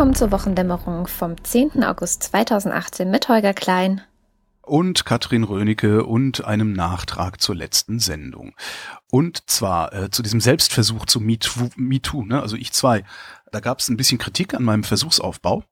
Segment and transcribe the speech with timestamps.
[0.00, 1.84] Willkommen zur Wochendämmerung vom 10.
[1.84, 4.00] August 2018 mit Holger Klein
[4.62, 8.54] und Katrin Rönecke und einem Nachtrag zur letzten Sendung.
[9.10, 12.40] Und zwar äh, zu diesem Selbstversuch zu MeToo, MeToo ne?
[12.40, 13.04] also ich zwei.
[13.52, 15.64] Da gab es ein bisschen Kritik an meinem Versuchsaufbau.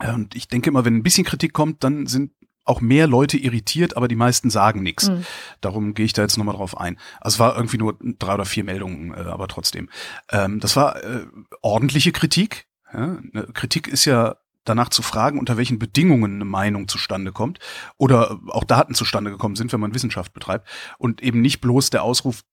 [0.00, 2.32] Und ich denke immer, wenn ein bisschen Kritik kommt, dann sind
[2.66, 5.08] auch mehr Leute irritiert, aber die meisten sagen nichts.
[5.08, 5.24] Mhm.
[5.62, 6.98] Darum gehe ich da jetzt nochmal drauf ein.
[7.22, 9.88] Also es war irgendwie nur drei oder vier Meldungen, äh, aber trotzdem.
[10.30, 11.24] Ähm, das war äh,
[11.62, 12.66] ordentliche Kritik.
[12.94, 17.58] Ja, ne, Kritik ist ja danach zu fragen, unter welchen Bedingungen eine Meinung zustande kommt
[17.98, 22.02] oder auch Daten zustande gekommen sind, wenn man Wissenschaft betreibt und eben nicht bloß der
[22.02, 22.44] Ausruf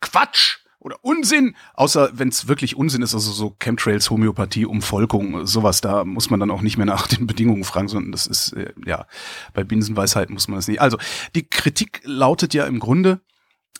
[0.00, 5.80] Quatsch oder Unsinn, außer wenn es wirklich Unsinn ist, also so Chemtrails, Homöopathie, Umvolkung, sowas,
[5.80, 8.72] da muss man dann auch nicht mehr nach den Bedingungen fragen, sondern das ist, äh,
[8.84, 9.06] ja,
[9.52, 10.80] bei Binsenweisheit muss man das nicht.
[10.80, 10.98] Also,
[11.34, 13.20] die Kritik lautet ja im Grunde,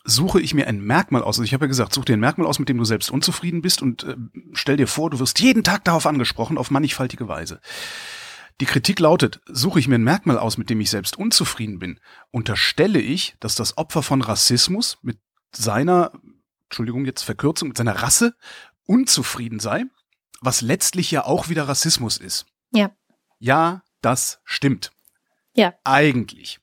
[0.07, 1.39] suche ich mir ein Merkmal aus.
[1.39, 3.61] Also ich habe ja gesagt, such dir ein Merkmal aus, mit dem du selbst unzufrieden
[3.61, 4.17] bist und äh,
[4.53, 7.61] stell dir vor, du wirst jeden Tag darauf angesprochen, auf mannigfaltige Weise.
[8.61, 12.01] Die Kritik lautet, suche ich mir ein Merkmal aus, mit dem ich selbst unzufrieden bin,
[12.31, 15.19] unterstelle ich, dass das Opfer von Rassismus mit
[15.55, 16.13] seiner,
[16.69, 18.35] Entschuldigung, jetzt Verkürzung, mit seiner Rasse
[18.87, 19.85] unzufrieden sei,
[20.41, 22.47] was letztlich ja auch wieder Rassismus ist.
[22.73, 22.93] Ja.
[23.39, 24.93] Ja, das stimmt.
[25.55, 25.75] Ja.
[25.85, 26.61] Eigentlich.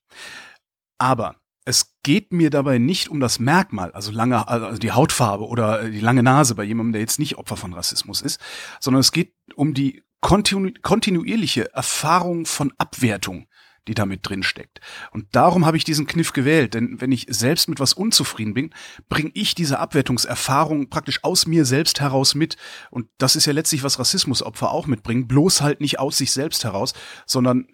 [0.97, 5.89] Aber es geht mir dabei nicht um das Merkmal, also lange, also die Hautfarbe oder
[5.89, 8.39] die lange Nase bei jemandem, der jetzt nicht Opfer von Rassismus ist,
[8.79, 13.47] sondern es geht um die kontinu kontinuierliche Erfahrung von Abwertung,
[13.87, 14.79] die damit drin steckt.
[15.11, 18.73] Und darum habe ich diesen Kniff gewählt, denn wenn ich selbst mit was unzufrieden bin,
[19.09, 22.57] bringe ich diese Abwertungserfahrung praktisch aus mir selbst heraus mit.
[22.91, 26.63] Und das ist ja letztlich, was Rassismusopfer auch mitbringen, bloß halt nicht aus sich selbst
[26.63, 26.93] heraus,
[27.25, 27.67] sondern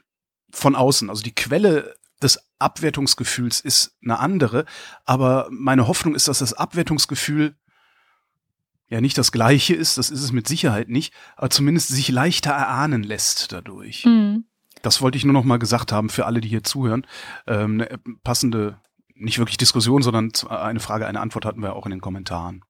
[0.51, 1.09] von außen.
[1.09, 4.65] Also die Quelle des Abwertungsgefühls ist eine andere,
[5.05, 7.55] aber meine Hoffnung ist, dass das Abwertungsgefühl
[8.87, 12.51] ja nicht das gleiche ist, das ist es mit Sicherheit nicht, aber zumindest sich leichter
[12.51, 14.05] erahnen lässt dadurch.
[14.05, 14.45] Mhm.
[14.81, 17.05] Das wollte ich nur noch mal gesagt haben für alle, die hier zuhören.
[17.47, 18.79] Ähm, eine passende,
[19.13, 22.63] nicht wirklich Diskussion, sondern eine Frage, eine Antwort hatten wir auch in den Kommentaren.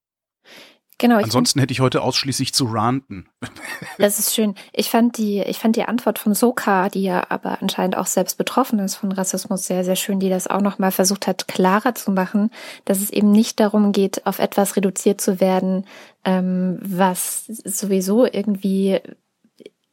[1.00, 1.16] Genau.
[1.16, 3.26] Ansonsten hätte ich heute ausschließlich zu ranten.
[3.98, 4.56] Das ist schön.
[4.72, 8.38] Ich fand die, ich fand die Antwort von Soka, die ja aber anscheinend auch selbst
[8.38, 12.12] betroffen ist von Rassismus, sehr, sehr schön, die das auch nochmal versucht hat, klarer zu
[12.12, 12.50] machen,
[12.86, 15.86] dass es eben nicht darum geht, auf etwas reduziert zu werden,
[16.24, 19.00] ähm, was sowieso irgendwie,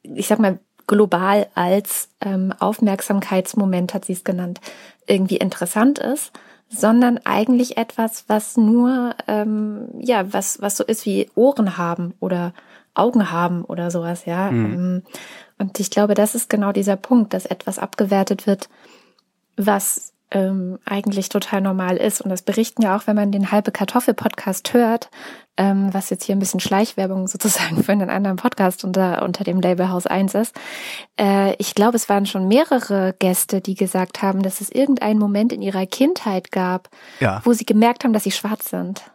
[0.02, 4.60] ich sag mal, global als ähm, Aufmerksamkeitsmoment, hat sie es genannt,
[5.06, 6.32] irgendwie interessant ist,
[6.68, 12.52] sondern eigentlich etwas, was nur, ähm, ja, was, was so ist wie Ohren haben oder
[12.94, 14.50] Augen haben oder sowas, ja.
[14.50, 14.64] Mhm.
[14.64, 15.02] Ähm,
[15.58, 18.68] und ich glaube, das ist genau dieser Punkt, dass etwas abgewertet wird,
[19.56, 22.20] was ähm, eigentlich total normal ist.
[22.20, 25.10] Und das berichten ja auch, wenn man den halbe Kartoffel-Podcast hört,
[25.56, 29.60] ähm, was jetzt hier ein bisschen Schleichwerbung sozusagen für einen anderen Podcast unter, unter dem
[29.60, 30.54] Label Haus 1 ist.
[31.18, 35.52] Äh, ich glaube, es waren schon mehrere Gäste, die gesagt haben, dass es irgendeinen Moment
[35.52, 36.88] in ihrer Kindheit gab,
[37.20, 37.40] ja.
[37.44, 39.10] wo sie gemerkt haben, dass sie schwarz sind.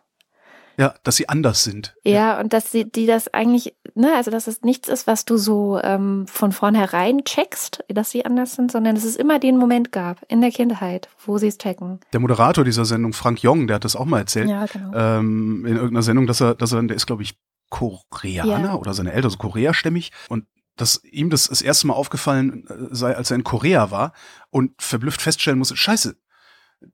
[0.81, 1.95] Ja, dass sie anders sind.
[2.03, 5.25] Ja, ja, und dass sie, die das eigentlich, ne, also dass es nichts ist, was
[5.25, 9.57] du so ähm, von vornherein checkst, dass sie anders sind, sondern dass es immer den
[9.57, 11.99] Moment gab in der Kindheit, wo sie es checken.
[12.13, 14.49] Der Moderator dieser Sendung, Frank Jong, der hat das auch mal erzählt.
[14.49, 14.91] Ja, genau.
[14.95, 17.35] Ähm, in irgendeiner Sendung, dass er, dass er, der ist, glaube ich,
[17.69, 18.73] Koreaner ja.
[18.73, 23.15] oder seine Eltern, so Koreastämmig und dass ihm das das erste Mal aufgefallen äh, sei,
[23.15, 24.13] als er in Korea war
[24.49, 26.15] und verblüfft feststellen musste, scheiße,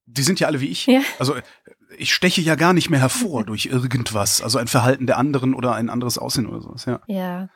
[0.05, 0.87] die sind ja alle wie ich.
[0.87, 0.99] Ja.
[1.19, 1.35] Also
[1.97, 5.73] ich steche ja gar nicht mehr hervor durch irgendwas, also ein Verhalten der anderen oder
[5.73, 7.01] ein anderes Aussehen oder sowas, ja.
[7.07, 7.49] Ja.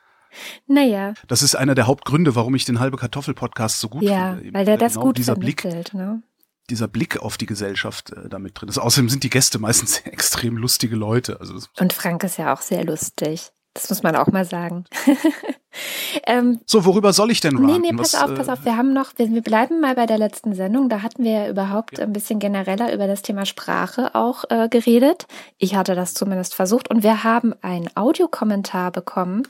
[0.68, 1.14] Naja.
[1.28, 4.48] Das ist einer der Hauptgründe, warum ich den halbe Kartoffel Podcast so gut ja, finde.
[4.48, 6.24] Ja, weil der das genau gut dieser vermittelt, Blick, ne?
[6.70, 8.78] Dieser Blick auf die Gesellschaft äh, damit drin ist.
[8.78, 11.40] Außerdem sind die Gäste meistens extrem lustige Leute.
[11.40, 13.52] Also Und Frank ist ja auch sehr lustig.
[13.74, 14.84] Das muss man auch mal sagen.
[16.28, 17.82] ähm, so, worüber soll ich denn ranten?
[17.82, 18.66] Nee, nee, pass Was, auf, pass auf.
[18.66, 20.90] Wir haben noch, wir, wir, bleiben mal bei der letzten Sendung.
[20.90, 22.04] Da hatten wir ja überhaupt ja.
[22.04, 25.26] ein bisschen genereller über das Thema Sprache auch äh, geredet.
[25.58, 26.90] Ich hatte das zumindest versucht.
[26.90, 29.48] Und wir haben einen Audiokommentar bekommen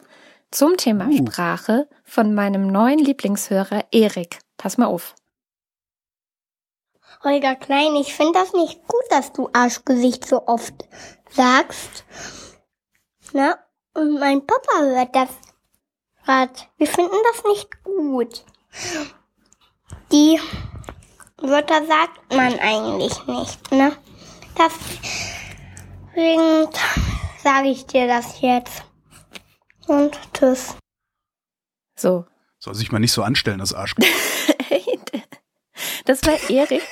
[0.51, 1.17] zum Thema uh.
[1.17, 4.37] Sprache von meinem neuen Lieblingshörer Erik.
[4.57, 5.15] Pass mal auf.
[7.23, 10.73] Holger Klein, ich finde das nicht gut, dass du Arschgesicht so oft
[11.29, 12.03] sagst.
[13.33, 13.57] Na,
[13.93, 15.29] und mein Papa hört das
[16.25, 16.67] Rad.
[16.77, 18.45] Wir finden das nicht gut.
[20.11, 20.39] Die
[21.37, 23.95] Wörter sagt man eigentlich nicht, ne?
[26.15, 26.67] Deswegen
[27.43, 28.83] sage ich dir das jetzt.
[29.87, 30.75] Und tschüss.
[31.97, 32.25] So.
[32.59, 33.95] Soll sich mal nicht so anstellen, das Arsch.
[36.05, 36.83] das war Erik.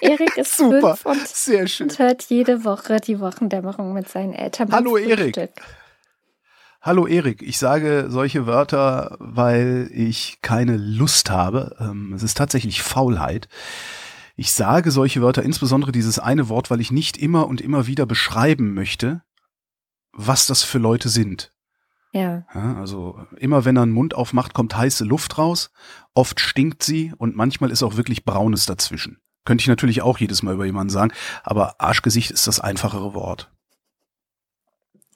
[0.00, 1.88] Erik ist Super, fünf und, sehr schön.
[1.88, 4.70] und hört jede Woche die Wochendämmerung mit seinen Eltern.
[4.70, 5.50] Hallo Erik.
[6.80, 11.74] Hallo Erik, ich sage solche Wörter, weil ich keine Lust habe.
[11.80, 13.48] Ähm, es ist tatsächlich Faulheit.
[14.36, 18.06] Ich sage solche Wörter, insbesondere dieses eine Wort, weil ich nicht immer und immer wieder
[18.06, 19.22] beschreiben möchte,
[20.12, 21.52] was das für Leute sind.
[22.12, 22.46] Ja.
[22.54, 22.76] ja.
[22.76, 25.72] Also immer wenn er einen Mund aufmacht, kommt heiße Luft raus.
[26.14, 29.18] Oft stinkt sie und manchmal ist auch wirklich Braunes dazwischen.
[29.44, 33.50] Könnte ich natürlich auch jedes Mal über jemanden sagen, aber Arschgesicht ist das einfachere Wort.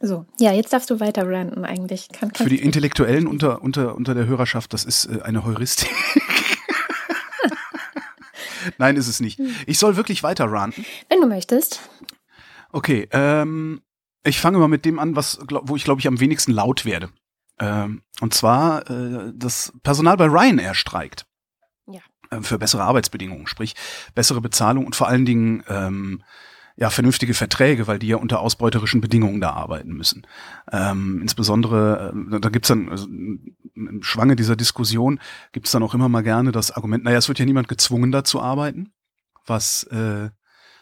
[0.04, 2.08] So, ja, jetzt darfst du weiter ranten eigentlich.
[2.08, 5.88] Kann, Für die Intellektuellen unter, unter, unter der Hörerschaft, das ist äh, eine Heuristik.
[8.78, 9.40] Nein, ist es nicht.
[9.66, 10.84] Ich soll wirklich weiter ranten.
[11.08, 11.88] Wenn du möchtest.
[12.72, 13.80] Okay, ähm,
[14.24, 17.10] ich fange mal mit dem an, was, wo ich glaube ich am wenigsten laut werde.
[17.60, 21.26] Ähm, und zwar äh, das Personal bei Ryanair streikt.
[21.86, 22.00] Ja.
[22.30, 23.76] Äh, für bessere Arbeitsbedingungen, sprich
[24.16, 26.24] bessere Bezahlung und vor allen Dingen ähm,
[26.76, 30.26] ja vernünftige Verträge, weil die ja unter ausbeuterischen Bedingungen da arbeiten müssen.
[30.70, 35.20] Ähm, insbesondere, äh, da gibt's dann also, im Schwange dieser Diskussion
[35.52, 38.24] gibt's dann auch immer mal gerne das Argument, naja, es wird ja niemand gezwungen, da
[38.24, 38.92] zu arbeiten,
[39.46, 40.30] was äh,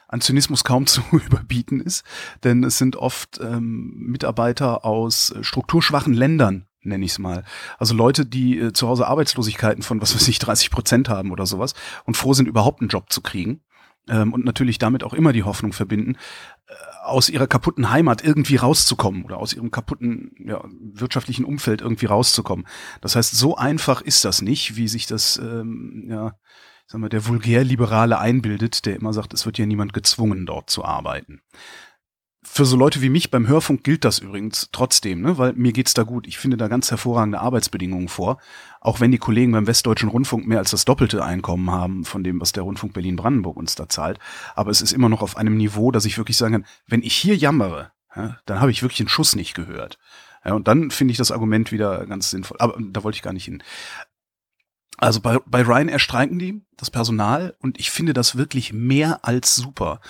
[0.09, 2.05] an Zynismus kaum zu überbieten ist,
[2.45, 7.45] denn es sind oft ähm, Mitarbeiter aus strukturschwachen Ländern, nenne ich es mal.
[7.79, 11.47] Also Leute, die äh, zu Hause Arbeitslosigkeiten von was weiß ich 30 Prozent haben oder
[11.47, 13.63] sowas und froh sind, überhaupt einen Job zu kriegen
[14.09, 16.17] ähm, und natürlich damit auch immer die Hoffnung verbinden,
[16.67, 16.75] äh,
[17.05, 20.63] aus ihrer kaputten Heimat irgendwie rauszukommen oder aus ihrem kaputten ja,
[20.93, 22.67] wirtschaftlichen Umfeld irgendwie rauszukommen.
[23.01, 26.33] Das heißt, so einfach ist das nicht, wie sich das ähm, ja
[26.91, 30.85] sagen wir, der vulgär-Liberale einbildet, der immer sagt, es wird ja niemand gezwungen, dort zu
[30.85, 31.41] arbeiten.
[32.53, 35.39] Für so Leute wie mich beim Hörfunk gilt das übrigens trotzdem, ne?
[35.39, 36.27] weil mir geht's da gut.
[36.27, 38.39] Ich finde da ganz hervorragende Arbeitsbedingungen vor,
[38.81, 42.41] auch wenn die Kollegen beim Westdeutschen Rundfunk mehr als das doppelte Einkommen haben von dem,
[42.41, 44.19] was der Rundfunk Berlin-Brandenburg uns da zahlt.
[44.57, 47.15] Aber es ist immer noch auf einem Niveau, dass ich wirklich sagen kann, wenn ich
[47.15, 50.01] hier jammere, ja, dann habe ich wirklich einen Schuss nicht gehört.
[50.45, 52.57] Ja, und dann finde ich das Argument wieder ganz sinnvoll.
[52.59, 53.63] Aber da wollte ich gar nicht hin.
[55.01, 59.55] Also bei, bei Ryanair streiken die, das Personal, und ich finde das wirklich mehr als
[59.57, 60.01] super.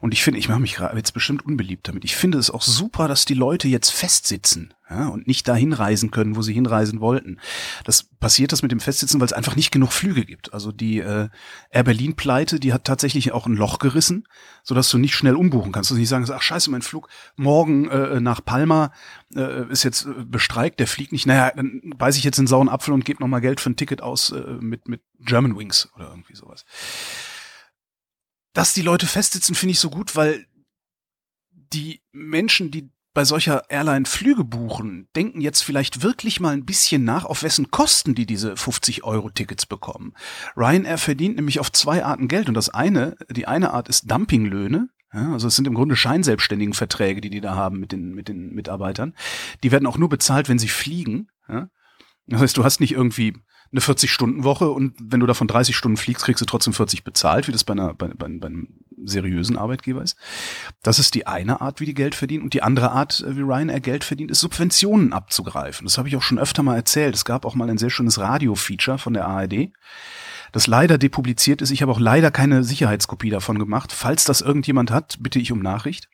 [0.00, 2.04] Und ich finde, ich mache mich jetzt bestimmt unbeliebt damit.
[2.04, 6.10] Ich finde es auch super, dass die Leute jetzt festsitzen ja, und nicht dahin reisen
[6.10, 7.38] können, wo sie hinreisen wollten.
[7.84, 10.52] Das passiert das mit dem Festsitzen, weil es einfach nicht genug Flüge gibt.
[10.52, 11.28] Also die äh,
[11.70, 14.26] Air Berlin Pleite, die hat tatsächlich auch ein Loch gerissen,
[14.64, 15.90] so dass du nicht schnell umbuchen kannst.
[15.90, 18.92] Du nicht sagen, ach scheiße, mein Flug morgen äh, nach Palma
[19.34, 21.26] äh, ist jetzt äh, bestreikt, der fliegt nicht.
[21.26, 24.02] Naja, dann beiß ich jetzt in sauren Apfel und gebe nochmal Geld für ein Ticket
[24.02, 26.64] aus äh, mit mit German Wings oder irgendwie sowas.
[28.54, 30.46] Dass die Leute festsitzen, finde ich so gut, weil
[31.72, 37.04] die Menschen, die bei solcher Airline Flüge buchen, denken jetzt vielleicht wirklich mal ein bisschen
[37.04, 40.14] nach, auf wessen Kosten die diese 50 Euro Tickets bekommen.
[40.56, 44.88] Ryanair verdient nämlich auf zwei Arten Geld und das eine, die eine Art ist Dumpinglöhne.
[45.12, 48.28] Ja, also es sind im Grunde scheinselbstständigen Verträge, die die da haben mit den, mit
[48.28, 49.14] den Mitarbeitern.
[49.64, 51.28] Die werden auch nur bezahlt, wenn sie fliegen.
[51.48, 51.68] Ja?
[52.26, 53.34] Das heißt, du hast nicht irgendwie
[53.72, 57.52] eine 40-Stunden-Woche und wenn du davon 30 Stunden fliegst, kriegst du trotzdem 40 bezahlt, wie
[57.52, 58.68] das bei, einer, bei, bei, bei einem
[59.04, 60.16] seriösen Arbeitgeber ist.
[60.82, 62.42] Das ist die eine Art, wie die Geld verdienen.
[62.42, 65.86] Und die andere Art, äh, wie Ryanair Geld verdient, ist Subventionen abzugreifen.
[65.86, 67.14] Das habe ich auch schon öfter mal erzählt.
[67.14, 69.70] Es gab auch mal ein sehr schönes Radio-Feature von der ARD
[70.52, 71.70] das leider depubliziert ist.
[71.70, 73.92] Ich habe auch leider keine Sicherheitskopie davon gemacht.
[73.92, 76.08] Falls das irgendjemand hat, bitte ich um Nachricht.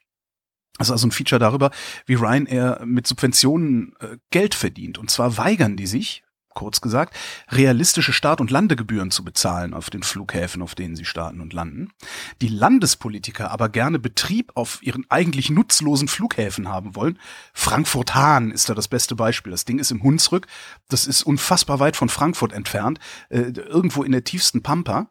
[0.79, 1.71] Das ist also ein Feature darüber,
[2.05, 4.99] wie Ryanair mit Subventionen äh, Geld verdient.
[4.99, 6.23] Und zwar weigern die sich,
[6.57, 7.15] kurz gesagt,
[7.51, 11.93] realistische Start- und Landegebühren zu bezahlen auf den Flughäfen, auf denen sie starten und landen.
[12.41, 17.21] Die Landespolitiker aber gerne Betrieb auf ihren eigentlich nutzlosen Flughäfen haben wollen.
[17.53, 19.53] Frankfurt-Hahn ist da das beste Beispiel.
[19.53, 20.49] Das Ding ist im Hunsrück.
[20.89, 22.99] Das ist unfassbar weit von Frankfurt entfernt,
[23.29, 25.09] äh, irgendwo in der tiefsten Pampa.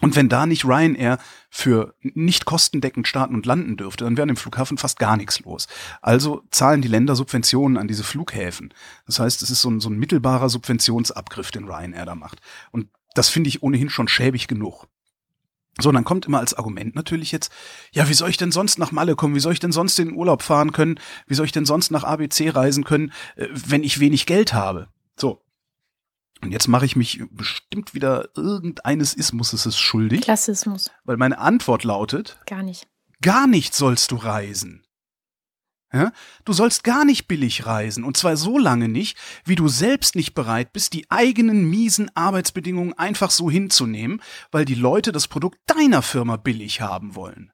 [0.00, 1.18] Und wenn da nicht Ryanair
[1.50, 5.68] für nicht kostendeckend starten und landen dürfte, dann wäre im Flughafen fast gar nichts los.
[6.00, 8.72] Also zahlen die Länder Subventionen an diese Flughäfen.
[9.06, 12.40] Das heißt, es ist so ein, so ein mittelbarer Subventionsabgriff, den Ryanair da macht.
[12.70, 14.86] Und das finde ich ohnehin schon schäbig genug.
[15.78, 17.52] So, dann kommt immer als Argument natürlich jetzt,
[17.92, 19.34] ja, wie soll ich denn sonst nach Malle kommen?
[19.34, 20.98] Wie soll ich denn sonst in den Urlaub fahren können?
[21.26, 24.88] Wie soll ich denn sonst nach ABC reisen können, äh, wenn ich wenig Geld habe?
[25.16, 25.42] So,
[26.42, 30.22] und jetzt mache ich mich bestimmt wieder irgendeines Ismus schuldig.
[30.22, 30.90] Klassismus.
[31.04, 32.38] Weil meine Antwort lautet.
[32.46, 32.88] Gar nicht.
[33.20, 34.82] Gar nicht sollst du reisen.
[35.92, 36.12] Ja?
[36.44, 38.04] Du sollst gar nicht billig reisen.
[38.04, 42.94] Und zwar so lange nicht, wie du selbst nicht bereit bist, die eigenen miesen Arbeitsbedingungen
[42.94, 47.52] einfach so hinzunehmen, weil die Leute das Produkt deiner Firma billig haben wollen.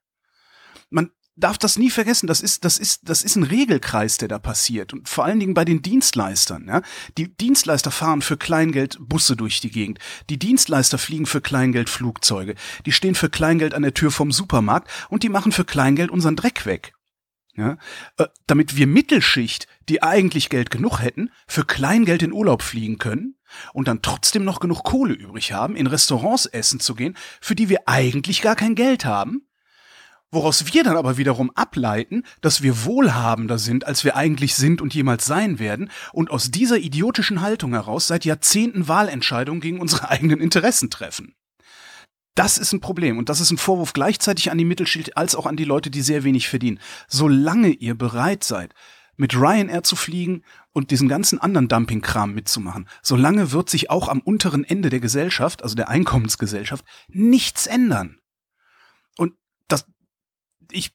[0.91, 2.27] Man darf das nie vergessen.
[2.27, 4.93] Das ist, das ist, das ist ein Regelkreis, der da passiert.
[4.93, 6.67] Und vor allen Dingen bei den Dienstleistern.
[6.67, 6.83] Ja?
[7.19, 9.99] Die Dienstleister fahren für Kleingeld Busse durch die Gegend.
[10.31, 12.55] Die Dienstleister fliegen für Kleingeld Flugzeuge.
[12.87, 16.37] Die stehen für Kleingeld an der Tür vom Supermarkt und die machen für Kleingeld unseren
[16.37, 16.93] Dreck weg.
[17.55, 17.79] Ja,
[18.19, 23.39] äh, damit wir Mittelschicht, die eigentlich Geld genug hätten, für Kleingeld in Urlaub fliegen können
[23.73, 27.71] und dann trotzdem noch genug Kohle übrig haben, in Restaurants essen zu gehen, für die
[27.71, 29.46] wir eigentlich gar kein Geld haben,
[30.31, 34.95] woraus wir dann aber wiederum ableiten, dass wir wohlhabender sind, als wir eigentlich sind und
[34.95, 40.41] jemals sein werden, und aus dieser idiotischen Haltung heraus seit Jahrzehnten Wahlentscheidungen gegen unsere eigenen
[40.41, 41.35] Interessen treffen.
[42.35, 45.47] Das ist ein Problem und das ist ein Vorwurf gleichzeitig an die Mittelschicht als auch
[45.47, 46.81] an die Leute, die sehr wenig verdienen.
[47.09, 48.75] Solange ihr bereit seid,
[49.17, 50.43] mit Ryanair zu fliegen
[50.73, 55.63] und diesen ganzen anderen Dumpingkram mitzumachen, solange wird sich auch am unteren Ende der Gesellschaft,
[55.63, 58.19] also der Einkommensgesellschaft, nichts ändern.
[60.71, 60.93] Ich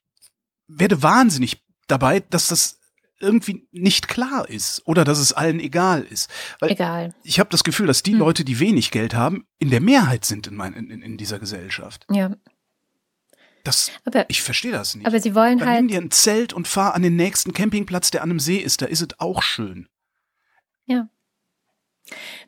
[0.68, 2.80] werde wahnsinnig dabei, dass das
[3.20, 6.30] irgendwie nicht klar ist oder dass es allen egal ist.
[6.60, 7.14] Weil egal.
[7.24, 8.20] Ich habe das Gefühl, dass die hm.
[8.20, 12.06] Leute, die wenig Geld haben, in der Mehrheit sind in, mein, in, in dieser Gesellschaft.
[12.10, 12.36] Ja.
[13.64, 15.06] Das, aber, ich verstehe das nicht.
[15.06, 15.80] Aber sie wollen Dann halt.
[15.82, 18.82] Nimm dir ein Zelt und fahr an den nächsten Campingplatz, der an einem See ist.
[18.82, 19.88] Da ist es auch schön.
[20.86, 21.10] Ja.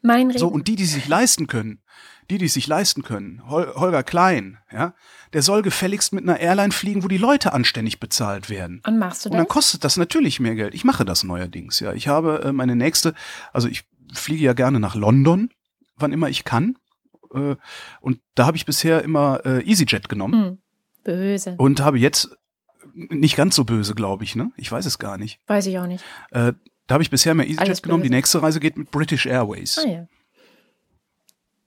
[0.01, 0.39] Mein Reden.
[0.39, 1.83] So, und die, die sich leisten können,
[2.29, 4.93] die, die sich leisten können, Hol Holger Klein, ja,
[5.33, 8.81] der soll gefälligst mit einer Airline fliegen, wo die Leute anständig bezahlt werden.
[8.85, 9.33] Und machst du das?
[9.33, 10.73] Und dann kostet das natürlich mehr Geld.
[10.73, 11.93] Ich mache das neuerdings, ja.
[11.93, 13.13] Ich habe äh, meine nächste,
[13.51, 15.49] also ich fliege ja gerne nach London,
[15.97, 16.77] wann immer ich kann.
[17.33, 17.55] Äh,
[18.01, 20.33] und da habe ich bisher immer äh, EasyJet genommen.
[20.33, 20.57] Hm,
[21.03, 21.55] böse.
[21.57, 22.37] Und habe jetzt
[22.93, 24.51] nicht ganz so böse, glaube ich, ne?
[24.55, 25.39] Ich weiß es gar nicht.
[25.47, 26.03] Weiß ich auch nicht.
[26.31, 26.53] Äh,
[26.87, 28.03] da habe ich bisher mehr EasyJet genommen.
[28.03, 29.79] Die nächste Reise geht mit British Airways.
[29.79, 30.07] Ah ja.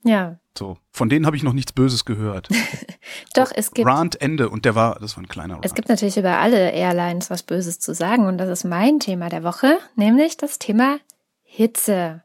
[0.03, 0.39] Ja.
[0.57, 2.49] So, von denen habe ich noch nichts Böses gehört.
[3.35, 3.87] Doch, es gibt.
[3.87, 5.65] Rand Ende und der war, das war ein kleiner Rand.
[5.65, 9.29] Es gibt natürlich über alle Airlines was Böses zu sagen und das ist mein Thema
[9.29, 10.97] der Woche, nämlich das Thema
[11.43, 12.23] Hitze.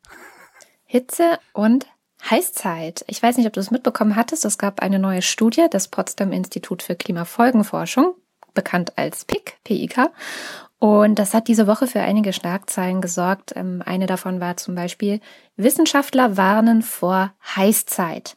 [0.85, 1.87] Hitze und
[2.31, 3.05] Heißzeit.
[3.09, 4.45] Ich weiß nicht, ob du es mitbekommen hattest.
[4.45, 8.15] Es gab eine neue Studie des Potsdam Institut für Klimafolgenforschung,
[8.55, 10.11] bekannt als PIC, PIK.
[10.83, 13.53] Und das hat diese Woche für einige Schlagzeilen gesorgt.
[13.55, 15.21] Ähm, eine davon war zum Beispiel,
[15.57, 18.37] Wissenschaftler warnen vor Heißzeit.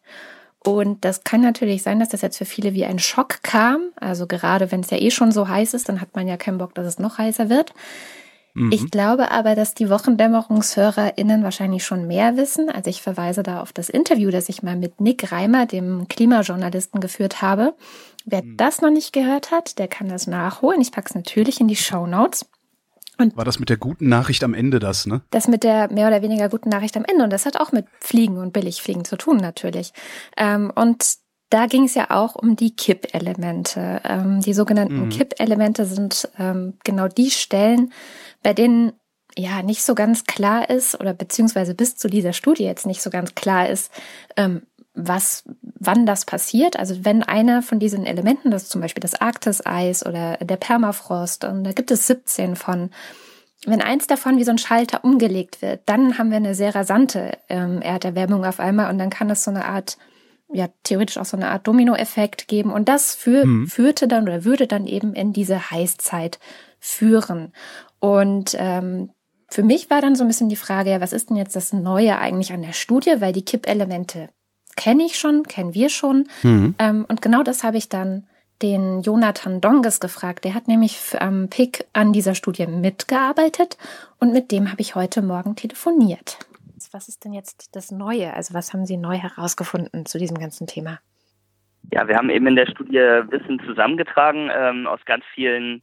[0.60, 3.90] Und das kann natürlich sein, dass das jetzt für viele wie ein Schock kam.
[3.96, 6.60] Also gerade wenn es ja eh schon so heiß ist, dann hat man ja keinen
[6.60, 7.74] Bock, dass es noch heißer wird.
[8.56, 8.72] Mhm.
[8.72, 12.70] Ich glaube aber, dass die WochendämmerungshörerInnen wahrscheinlich schon mehr wissen.
[12.70, 17.02] Also ich verweise da auf das Interview, das ich mal mit Nick Reimer, dem Klimajournalisten,
[17.02, 17.76] geführt habe.
[18.26, 18.58] Wer hm.
[18.58, 20.82] das noch nicht gehört hat, der kann das nachholen.
[20.82, 22.46] Ich packe es natürlich in die Show Notes.
[23.18, 25.22] Und War das mit der guten Nachricht am Ende das, ne?
[25.32, 27.24] Das mit der mehr oder weniger guten Nachricht am Ende.
[27.24, 29.94] Und das hat auch mit Fliegen und Billigfliegen zu tun, natürlich.
[30.38, 31.18] Ähm, und
[31.50, 34.02] da ging es ja auch um die Kippelemente.
[34.04, 35.10] Ähm, die sogenannten mhm.
[35.10, 37.94] Kippelemente sind ähm, genau die Stellen,
[38.46, 38.94] bei denen
[39.36, 43.10] ja nicht so ganz klar ist oder beziehungsweise bis zu dieser Studie jetzt nicht so
[43.10, 43.92] ganz klar ist,
[44.38, 44.62] ähm,
[44.94, 45.46] was,
[45.80, 46.78] wann das passiert.
[46.78, 51.44] Also wenn einer von diesen Elementen, das ist zum Beispiel das Arktiseis oder der Permafrost,
[51.44, 52.92] und da gibt es 17 von,
[53.66, 57.40] wenn eins davon wie so ein Schalter umgelegt wird, dann haben wir eine sehr rasante
[57.50, 59.98] ähm, Erderwärmung auf einmal und dann kann es so eine Art,
[60.54, 62.72] ja, theoretisch auch so eine Art Dominoeffekt geben.
[62.72, 63.66] Und das für, mhm.
[63.66, 66.38] führte dann oder würde dann eben in diese Heißzeit
[66.80, 67.52] führen.
[68.06, 69.10] Und ähm,
[69.50, 71.74] für mich war dann so ein bisschen die Frage, ja, was ist denn jetzt das
[71.74, 73.16] Neue eigentlich an der Studie?
[73.20, 74.30] Weil die Kippelemente
[74.76, 76.28] kenne ich schon, kennen wir schon.
[76.44, 76.76] Mhm.
[76.78, 78.28] Ähm, und genau das habe ich dann
[78.62, 80.46] den Jonathan Donges gefragt.
[80.46, 83.78] Der hat nämlich am ähm, PIC an dieser Studie mitgearbeitet
[84.20, 86.38] und mit dem habe ich heute Morgen telefoniert.
[86.92, 88.34] Was ist denn jetzt das Neue?
[88.34, 91.00] Also was haben Sie neu herausgefunden zu diesem ganzen Thema?
[91.92, 95.82] Ja, wir haben eben in der Studie Wissen zusammengetragen ähm, aus ganz vielen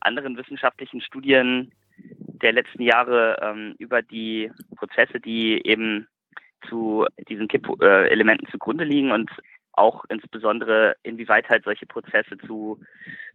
[0.00, 6.06] anderen wissenschaftlichen Studien der letzten Jahre ähm, über die Prozesse, die eben
[6.68, 9.30] zu diesen Kipp-Elementen zugrunde liegen und
[9.72, 12.80] auch insbesondere inwieweit halt solche Prozesse zu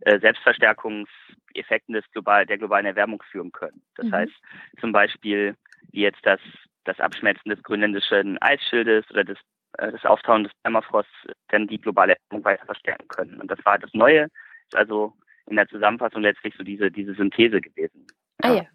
[0.02, 3.82] äh, Selbstverstärkungseffekten des global, der globalen Erwärmung führen können.
[3.96, 4.12] Das mhm.
[4.12, 4.34] heißt
[4.80, 5.56] zum Beispiel,
[5.92, 6.42] wie jetzt das,
[6.84, 9.38] das Abschmelzen des grönländischen Eisschildes oder das,
[9.78, 11.14] äh, das Auftauen des Permafrosts
[11.48, 13.40] dann die globale Erwärmung weiter verstärken können.
[13.40, 14.28] Und das war das Neue,
[14.74, 15.14] also
[15.48, 18.08] in der Zusammenfassung letztlich so diese, diese Synthese gewesen.
[18.44, 18.50] Ja.
[18.50, 18.66] Ah ja,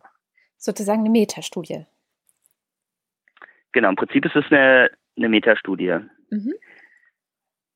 [0.56, 1.86] sozusagen eine Metastudie.
[3.72, 5.98] Genau, im Prinzip ist es eine, eine Metastudie.
[6.30, 6.54] Mhm.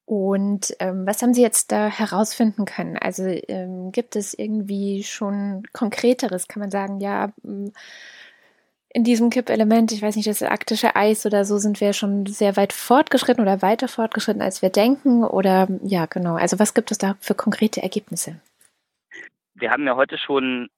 [0.05, 2.99] Und ähm, was haben Sie jetzt da herausfinden können?
[2.99, 6.49] Also ähm, gibt es irgendwie schon konkreteres?
[6.49, 7.33] Kann man sagen, ja,
[8.95, 12.57] in diesem Kippelement, ich weiß nicht, das arktische Eis oder so, sind wir schon sehr
[12.57, 15.25] weit fortgeschritten oder weiter fortgeschritten, als wir denken?
[15.25, 16.35] Oder ja, genau.
[16.35, 18.41] Also was gibt es da für konkrete Ergebnisse?
[19.63, 20.71] Wir haben ja heute schon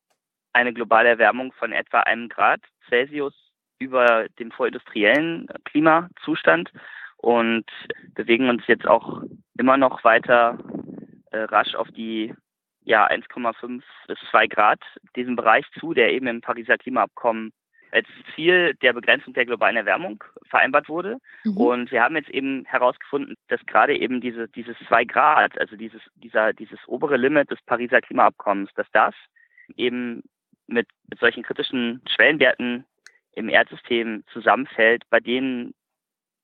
[0.52, 2.60] eine globale Erwärmung von etwa einem Grad
[2.90, 3.32] Celsius
[3.78, 6.70] über dem vorindustriellen Klimazustand
[7.16, 7.64] und
[8.08, 9.22] bewegen uns jetzt auch
[9.56, 10.58] immer noch weiter
[11.30, 12.34] äh, rasch auf die
[12.82, 14.80] ja 1,5 bis 2 Grad
[15.16, 17.54] diesem Bereich zu, der eben im Pariser Klimaabkommen
[17.94, 21.18] als Ziel der Begrenzung der globalen Erwärmung vereinbart wurde.
[21.44, 21.56] Mhm.
[21.56, 26.02] Und wir haben jetzt eben herausgefunden, dass gerade eben diese, dieses zwei Grad, also dieses,
[26.16, 29.14] dieser, dieses obere Limit des Pariser Klimaabkommens, dass das
[29.76, 30.22] eben
[30.66, 32.84] mit, mit solchen kritischen Schwellenwerten
[33.32, 35.72] im Erdsystem zusammenfällt, bei denen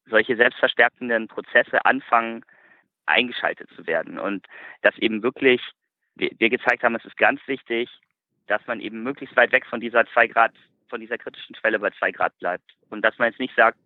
[0.07, 2.45] solche selbstverstärkenden Prozesse anfangen,
[3.07, 4.19] eingeschaltet zu werden.
[4.19, 4.47] Und
[4.83, 5.61] dass eben wirklich
[6.15, 7.91] wir, wir gezeigt haben, es ist ganz wichtig,
[8.47, 10.53] dass man eben möglichst weit weg von dieser zwei Grad
[10.91, 12.71] von dieser kritischen Schwelle bei zwei Grad bleibt.
[12.91, 13.79] Und dass man jetzt nicht sagt,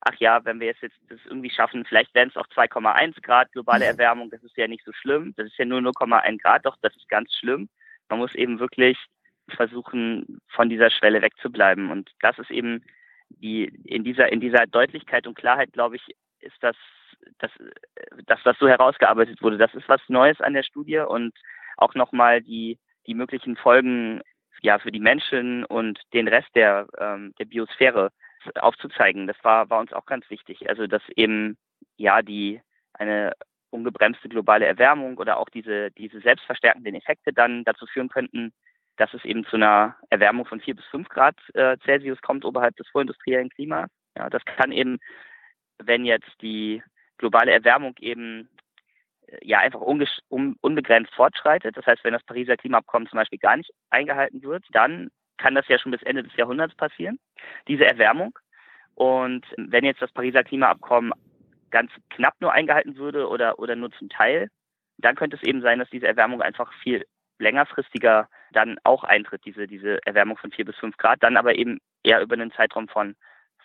[0.00, 3.52] ach ja, wenn wir jetzt, jetzt das irgendwie schaffen, vielleicht werden es auch 2,1 Grad
[3.52, 5.34] globale Erwärmung, das ist ja nicht so schlimm.
[5.36, 7.68] Das ist ja nur 0,1 Grad, doch das ist ganz schlimm.
[8.08, 8.98] Man muss eben wirklich
[9.48, 11.90] versuchen, von dieser Schwelle wegzubleiben.
[11.90, 12.82] Und das ist eben
[13.28, 16.02] die, in dieser, in dieser Deutlichkeit und Klarheit, glaube ich,
[16.40, 16.76] ist das,
[17.38, 17.50] das,
[18.26, 19.58] das, was so herausgearbeitet wurde.
[19.58, 21.34] Das ist was Neues an der Studie und
[21.76, 24.20] auch nochmal die, die möglichen Folgen
[24.62, 28.10] ja für die Menschen und den Rest der, ähm, der Biosphäre
[28.56, 29.26] aufzuzeigen.
[29.26, 30.68] Das war, war uns auch ganz wichtig.
[30.68, 31.56] Also dass eben
[31.96, 32.60] ja die
[32.94, 33.32] eine
[33.70, 38.52] ungebremste globale Erwärmung oder auch diese, diese selbstverstärkenden Effekte dann dazu führen könnten,
[38.96, 42.76] dass es eben zu einer Erwärmung von vier bis fünf Grad äh, Celsius kommt oberhalb
[42.76, 43.88] des vorindustriellen Klimas.
[44.16, 44.98] Ja, das kann eben,
[45.78, 46.82] wenn jetzt die
[47.16, 48.50] globale Erwärmung eben
[49.40, 51.76] ja einfach un unbegrenzt fortschreitet.
[51.76, 55.66] Das heißt, wenn das Pariser Klimaabkommen zum Beispiel gar nicht eingehalten wird, dann kann das
[55.68, 57.18] ja schon bis Ende des Jahrhunderts passieren,
[57.68, 58.38] diese Erwärmung.
[58.94, 61.12] Und wenn jetzt das Pariser Klimaabkommen
[61.70, 64.48] ganz knapp nur eingehalten würde oder, oder nur zum Teil,
[64.98, 67.04] dann könnte es eben sein, dass diese Erwärmung einfach viel
[67.38, 71.80] längerfristiger dann auch eintritt, diese, diese Erwärmung von vier bis fünf Grad, dann aber eben
[72.04, 73.16] eher über einen Zeitraum von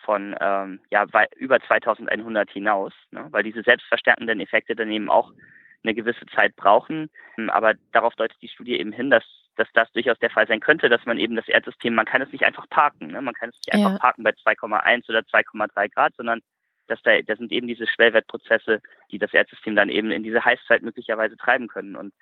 [0.04, 1.04] von ähm, ja,
[1.36, 3.26] über 2100 hinaus, ne?
[3.30, 5.32] weil diese selbstverstärkenden Effekte dann eben auch
[5.82, 7.10] eine gewisse Zeit brauchen.
[7.36, 9.24] Ähm, aber darauf deutet die Studie eben hin, dass,
[9.56, 12.32] dass das durchaus der Fall sein könnte, dass man eben das Erdsystem, man kann es
[12.32, 13.08] nicht einfach parken.
[13.08, 13.20] Ne?
[13.20, 13.98] Man kann es nicht einfach ja.
[13.98, 16.40] parken bei 2,1 oder 2,3 Grad, sondern
[16.86, 20.82] dass da, da sind eben diese Schwellwertprozesse, die das Erdsystem dann eben in diese Heißzeit
[20.82, 21.96] möglicherweise treiben können.
[21.96, 22.14] Und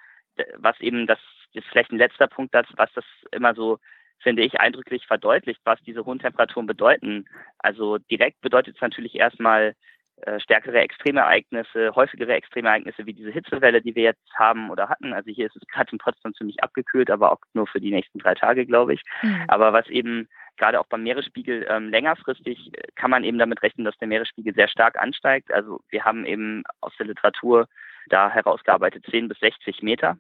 [0.56, 1.20] was eben das,
[1.54, 3.78] das ist vielleicht ein letzter Punkt, das, was das immer so
[4.18, 7.26] finde ich, eindrücklich verdeutlicht, was diese hohen Temperaturen bedeuten.
[7.58, 9.74] Also direkt bedeutet es natürlich erstmal
[10.22, 15.12] äh, stärkere Extremereignisse, häufigere Extremereignisse wie diese Hitzewelle, die wir jetzt haben oder hatten.
[15.12, 18.18] Also hier ist es gerade in Potsdam ziemlich abgekühlt, aber auch nur für die nächsten
[18.18, 19.02] drei Tage, glaube ich.
[19.22, 19.44] Mhm.
[19.48, 23.84] Aber was eben gerade auch beim Meeresspiegel ähm, längerfristig äh, kann man eben damit rechnen,
[23.84, 25.52] dass der Meeresspiegel sehr stark ansteigt.
[25.52, 27.68] Also wir haben eben aus der Literatur
[28.08, 30.16] da herausgearbeitet 10 bis 60 Meter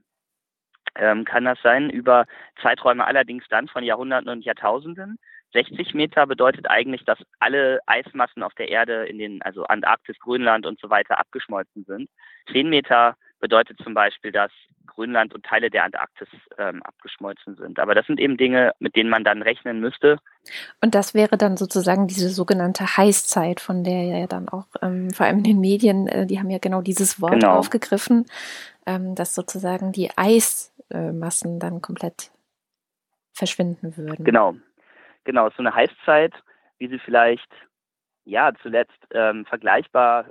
[0.98, 2.26] ähm, kann das sein, über
[2.62, 5.18] Zeiträume allerdings dann von Jahrhunderten und Jahrtausenden.
[5.56, 10.66] 60 Meter bedeutet eigentlich, dass alle Eismassen auf der Erde in den, also Antarktis, Grönland
[10.66, 12.10] und so weiter abgeschmolzen sind.
[12.52, 14.50] 10 Meter bedeutet zum Beispiel, dass
[14.86, 17.78] Grönland und Teile der Antarktis ähm, abgeschmolzen sind.
[17.78, 20.18] Aber das sind eben Dinge, mit denen man dann rechnen müsste.
[20.80, 25.26] Und das wäre dann sozusagen diese sogenannte Heißzeit, von der ja dann auch ähm, vor
[25.26, 27.56] allem in den Medien, äh, die haben ja genau dieses Wort genau.
[27.56, 28.26] aufgegriffen,
[28.86, 32.30] ähm, dass sozusagen die Eismassen dann komplett
[33.32, 34.24] verschwinden würden.
[34.24, 34.54] Genau,
[35.26, 36.32] genau, so eine Heißzeit,
[36.78, 37.50] wie sie vielleicht
[38.24, 40.30] ja zuletzt ähm, vergleichbar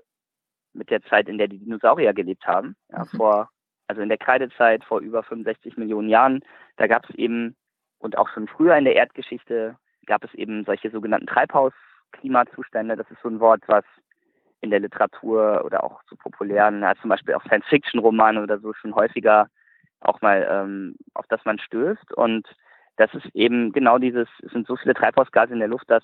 [0.73, 3.17] mit der Zeit, in der die Dinosaurier gelebt haben, ja, mhm.
[3.17, 3.49] vor,
[3.87, 6.43] also in der Kreidezeit vor über 65 Millionen Jahren,
[6.77, 7.55] da gab es eben,
[7.99, 12.95] und auch schon früher in der Erdgeschichte, gab es eben solche sogenannten Treibhausklimazustände.
[12.95, 13.85] Das ist so ein Wort, was
[14.61, 18.95] in der Literatur oder auch so populären, ja, zum Beispiel auch Science-Fiction-Romanen oder so schon
[18.95, 19.47] häufiger
[20.01, 22.13] auch mal, ähm, auf das man stößt.
[22.13, 22.47] Und
[22.97, 26.03] das ist eben genau dieses, es sind so viele Treibhausgase in der Luft, dass,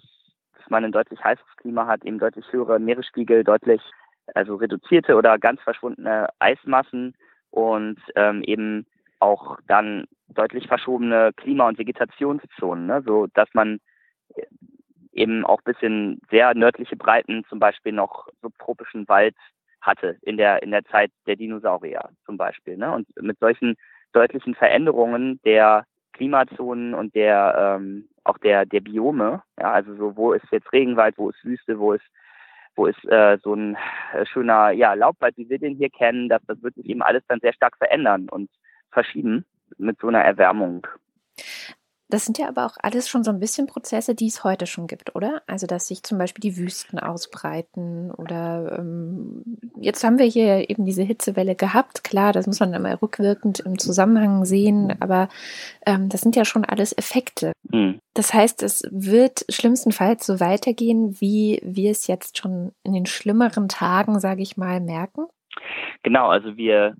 [0.72, 3.82] man ein deutlich heißeres Klima hat, eben deutlich höhere Meeresspiegel, deutlich
[4.34, 7.14] also reduzierte oder ganz verschwundene Eismassen
[7.52, 8.88] und ähm, eben
[9.20, 13.04] auch dann deutlich verschobene Klima- und Vegetationszonen, ne?
[13.06, 13.80] so dass man
[15.12, 19.36] eben auch bis in sehr nördliche Breiten zum Beispiel noch subtropischen Wald
[19.82, 22.78] hatte in der in der Zeit der Dinosaurier zum Beispiel.
[22.78, 22.94] Ne?
[22.94, 23.76] Und mit solchen
[24.14, 30.34] deutlichen Veränderungen der Klimazonen und der ähm, auch der der Biome, ja, also so wo
[30.34, 32.06] ist jetzt Regenwald, wo ist Wüste, wo ist
[32.76, 33.78] wo ist äh, so ein
[34.14, 37.24] äh, schöner ja, Laubwald, wie wir den hier kennen, dass das wird sich eben alles
[37.28, 38.50] dann sehr stark verändern und
[38.92, 39.46] verschieben
[39.78, 40.88] mit so einer Erwärmung.
[42.12, 44.86] Das sind ja aber auch alles schon so ein bisschen Prozesse, die es heute schon
[44.86, 45.42] gibt, oder?
[45.48, 49.44] Also, dass sich zum Beispiel die Wüsten ausbreiten oder ähm,
[49.78, 52.04] jetzt haben wir hier eben diese Hitzewelle gehabt.
[52.04, 55.30] Klar, das muss man immer rückwirkend im Zusammenhang sehen, aber
[55.86, 57.54] ähm, das sind ja schon alles Effekte.
[57.70, 58.00] Mhm.
[58.14, 63.70] Das heißt, es wird schlimmstenfalls so weitergehen, wie wir es jetzt schon in den schlimmeren
[63.70, 65.28] Tagen, sage ich mal, merken.
[66.04, 66.96] Genau, also wir,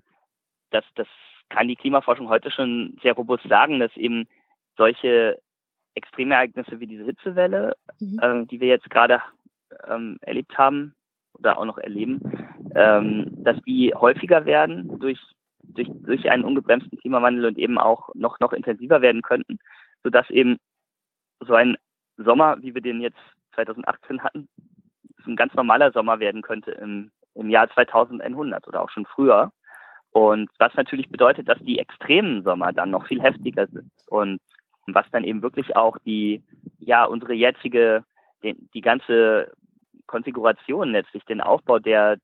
[0.70, 1.06] das, das
[1.50, 4.26] kann die Klimaforschung heute schon sehr robust sagen, dass eben
[4.76, 5.38] solche
[5.94, 8.18] Extremereignisse wie diese Hitzewelle, mhm.
[8.20, 9.20] äh, die wir jetzt gerade
[9.86, 10.94] ähm, erlebt haben
[11.34, 12.20] oder auch noch erleben,
[12.74, 15.20] ähm, dass die häufiger werden durch,
[15.62, 19.58] durch, durch einen ungebremsten Klimawandel und eben auch noch, noch intensiver werden könnten,
[20.02, 20.58] sodass eben
[21.40, 21.76] so ein
[22.16, 23.18] Sommer, wie wir den jetzt
[23.54, 24.48] 2018 hatten,
[25.26, 29.52] ein ganz normaler Sommer werden könnte im, im Jahr 2100 oder auch schon früher.
[30.10, 34.40] Und was natürlich bedeutet, dass die extremen Sommer dann noch viel heftiger sind und
[34.86, 36.42] was dann eben wirklich auch die,
[36.78, 38.04] ja, unsere jetzige,
[38.42, 39.52] die, die ganze
[40.06, 42.16] Konfiguration letztlich, den Aufbau der,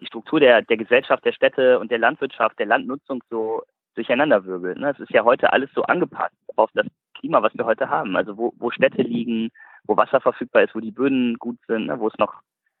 [0.00, 3.62] die Struktur der, der Gesellschaft, der Städte und der Landwirtschaft, der Landnutzung so
[3.94, 4.78] durcheinanderwirbelt.
[4.78, 4.90] Ne?
[4.90, 8.16] Es ist ja heute alles so angepasst auf das Klima, was wir heute haben.
[8.16, 9.50] Also wo, wo Städte liegen,
[9.84, 11.98] wo Wasser verfügbar ist, wo die Böden gut sind, ne?
[11.98, 12.34] wo es noch,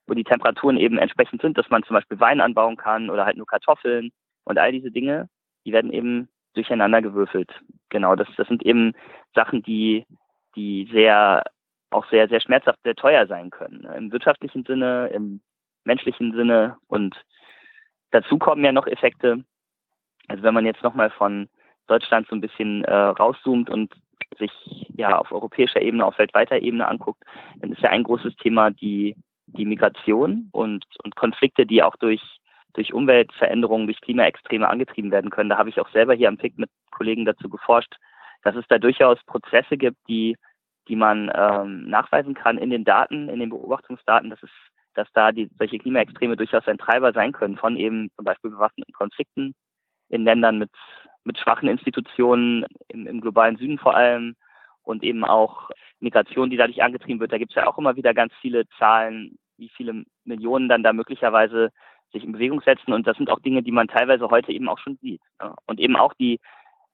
[0.06, 3.36] wo die Temperaturen eben entsprechend sind, dass man zum Beispiel Wein anbauen kann oder halt
[3.36, 4.10] nur Kartoffeln
[4.44, 5.28] und all diese Dinge,
[5.64, 7.52] die werden eben durcheinander gewürfelt.
[7.90, 8.94] Genau, das, das sind eben
[9.34, 10.06] Sachen, die,
[10.56, 11.44] die sehr,
[11.90, 13.82] auch sehr, sehr schmerzhaft, sehr teuer sein können.
[13.82, 13.94] Ne?
[13.96, 15.40] Im wirtschaftlichen Sinne, im
[15.84, 17.14] menschlichen Sinne und
[18.10, 19.44] dazu kommen ja noch Effekte.
[20.28, 21.48] Also wenn man jetzt nochmal von
[21.86, 23.92] Deutschland so ein bisschen äh, rauszoomt und
[24.38, 24.50] sich
[24.96, 27.22] ja auf europäischer Ebene, auf weltweiter Ebene anguckt,
[27.60, 32.22] dann ist ja ein großes Thema die, die Migration und, und Konflikte, die auch durch,
[32.74, 35.50] durch Umweltveränderungen, durch Klimaextreme angetrieben werden können.
[35.50, 37.94] Da habe ich auch selber hier am PIC mit Kollegen dazu geforscht,
[38.42, 40.36] dass es da durchaus Prozesse gibt, die,
[40.88, 44.50] die man ähm, nachweisen kann in den Daten, in den Beobachtungsdaten, dass es
[44.96, 48.94] dass da die, solche Klimaextreme durchaus ein Treiber sein können von eben zum Beispiel bewaffneten
[48.94, 49.52] Konflikten
[50.08, 50.70] in Ländern mit
[51.24, 54.36] mit schwachen Institutionen im, im globalen Süden vor allem
[54.82, 57.32] und eben auch Migration, die dadurch angetrieben wird.
[57.32, 60.92] Da gibt es ja auch immer wieder ganz viele Zahlen, wie viele Millionen dann da
[60.92, 61.70] möglicherweise
[62.14, 62.92] sich in Bewegung setzen.
[62.92, 65.20] Und das sind auch Dinge, die man teilweise heute eben auch schon sieht.
[65.66, 66.40] Und eben auch die,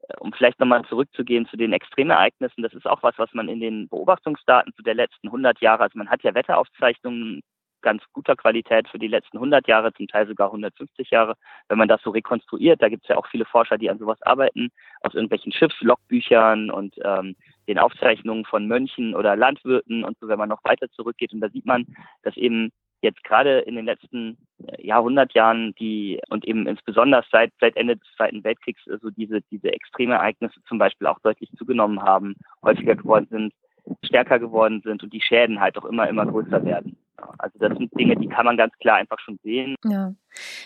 [0.08, 3.60] äh, um vielleicht nochmal zurückzugehen zu den Extremereignissen, das ist auch was, was man in
[3.60, 7.42] den Beobachtungsdaten zu der letzten 100 Jahre, also man hat ja Wetteraufzeichnungen
[7.82, 11.34] ganz guter Qualität für die letzten 100 Jahre, zum Teil sogar 150 Jahre.
[11.68, 14.20] Wenn man das so rekonstruiert, da gibt es ja auch viele Forscher, die an sowas
[14.22, 14.68] arbeiten,
[15.00, 17.36] aus irgendwelchen Schiffslogbüchern und ähm,
[17.68, 21.32] den Aufzeichnungen von Mönchen oder Landwirten und so, wenn man noch weiter zurückgeht.
[21.32, 21.86] Und da sieht man,
[22.22, 22.70] dass eben
[23.02, 24.36] jetzt gerade in den letzten
[24.66, 29.40] äh, Jahrhundertjahren die und eben insbesondere seit seit Ende des Zweiten Weltkriegs so also diese
[29.50, 33.54] diese Extremereignisse zum Beispiel auch deutlich zugenommen haben, häufiger geworden sind,
[34.04, 36.96] stärker geworden sind und die Schäden halt auch immer immer größer werden.
[37.38, 39.76] Also das sind Dinge, die kann man ganz klar einfach schon sehen.
[39.84, 40.14] Ja.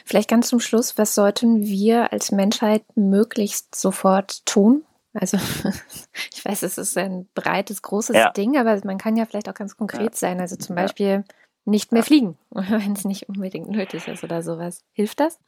[0.05, 4.85] Vielleicht ganz zum Schluss, was sollten wir als Menschheit möglichst sofort tun?
[5.15, 5.37] Also
[6.33, 8.31] ich weiß, es ist ein breites, großes ja.
[8.31, 10.15] Ding, aber man kann ja vielleicht auch ganz konkret ja.
[10.15, 10.41] sein.
[10.41, 11.25] Also zum Beispiel
[11.65, 14.85] nicht mehr fliegen, wenn es nicht unbedingt nötig ist oder sowas.
[14.93, 15.41] Hilft das?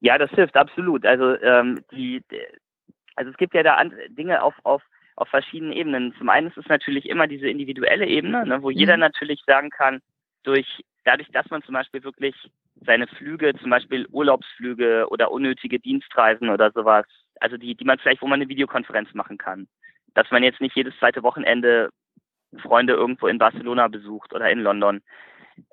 [0.00, 1.06] Ja, das hilft absolut.
[1.06, 2.22] Also ähm, die,
[3.14, 4.82] also es gibt ja da Dinge auf, auf
[5.16, 6.14] auf verschiedenen Ebenen.
[6.18, 8.76] Zum einen ist es natürlich immer diese individuelle Ebene, ne, wo mhm.
[8.76, 10.00] jeder natürlich sagen kann,
[10.42, 12.34] durch dadurch, dass man zum Beispiel wirklich
[12.84, 17.06] seine Flüge, zum Beispiel Urlaubsflüge oder unnötige Dienstreisen oder sowas,
[17.40, 19.68] also die, die man vielleicht, wo man eine Videokonferenz machen kann,
[20.14, 21.90] dass man jetzt nicht jedes zweite Wochenende
[22.60, 25.02] Freunde irgendwo in Barcelona besucht oder in London.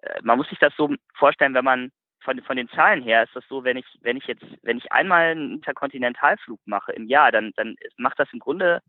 [0.01, 3.35] Äh, man muss sich das so vorstellen, wenn man von, von den Zahlen her ist
[3.35, 7.31] das so, wenn ich, wenn ich jetzt, wenn ich einmal einen Interkontinentalflug mache im Jahr,
[7.31, 8.81] dann, dann macht das im Grunde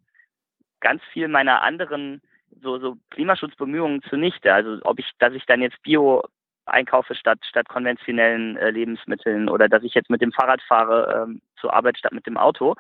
[0.81, 2.21] ganz viel meiner anderen
[2.63, 4.53] so, so Klimaschutzbemühungen zunichte.
[4.53, 6.25] Also ob ich, dass ich dann jetzt Bio
[6.67, 11.41] einkaufe statt statt konventionellen äh, Lebensmitteln oder dass ich jetzt mit dem Fahrrad fahre ähm,
[11.61, 12.75] zur Arbeit statt mit dem Auto.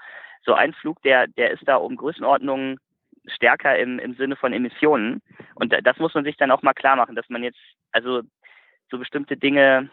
[0.44, 2.78] So ein Flug, der der ist da um Größenordnungen
[3.26, 5.22] stärker im, im Sinne von Emissionen.
[5.54, 7.60] Und das muss man sich dann auch mal klar machen, dass man jetzt
[7.92, 8.22] also
[8.90, 9.90] so bestimmte Dinge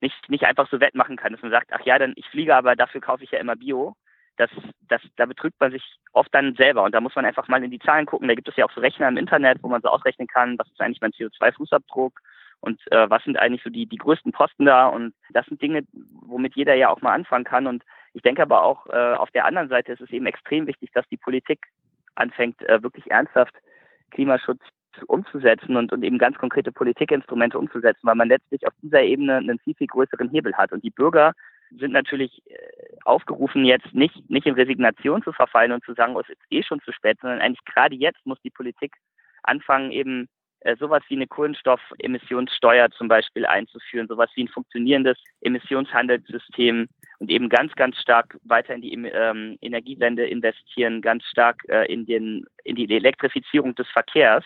[0.00, 2.76] nicht nicht einfach so wettmachen kann, dass man sagt, ach ja, dann ich fliege, aber
[2.76, 3.96] dafür kaufe ich ja immer Bio
[4.40, 4.50] das,
[4.88, 6.82] das, da betrügt man sich oft dann selber.
[6.82, 8.26] Und da muss man einfach mal in die Zahlen gucken.
[8.26, 10.68] Da gibt es ja auch so Rechner im Internet, wo man so ausrechnen kann, was
[10.68, 12.12] ist eigentlich mein CO2-Fußabdruck
[12.60, 14.86] und äh, was sind eigentlich so die, die größten Posten da.
[14.86, 15.82] Und das sind Dinge,
[16.22, 17.66] womit jeder ja auch mal anfangen kann.
[17.66, 20.90] Und ich denke aber auch, äh, auf der anderen Seite ist es eben extrem wichtig,
[20.92, 21.66] dass die Politik
[22.14, 23.54] anfängt, äh, wirklich ernsthaft
[24.10, 24.60] Klimaschutz
[25.06, 29.58] umzusetzen und, und eben ganz konkrete Politikinstrumente umzusetzen, weil man letztlich auf dieser Ebene einen
[29.60, 30.72] viel, viel größeren Hebel hat.
[30.72, 31.32] Und die Bürger
[31.70, 32.56] sind natürlich äh,
[33.04, 36.62] aufgerufen, jetzt nicht, nicht in Resignation zu verfallen und zu sagen, oh, es ist eh
[36.62, 38.94] schon zu spät, sondern eigentlich gerade jetzt muss die Politik
[39.42, 40.28] anfangen, eben
[40.78, 47.74] sowas wie eine Kohlenstoffemissionssteuer zum Beispiel einzuführen, sowas wie ein funktionierendes Emissionshandelssystem und eben ganz,
[47.74, 52.90] ganz stark weiter in die ähm, Energiewende investieren, ganz stark äh, in, den, in die
[52.94, 54.44] Elektrifizierung des Verkehrs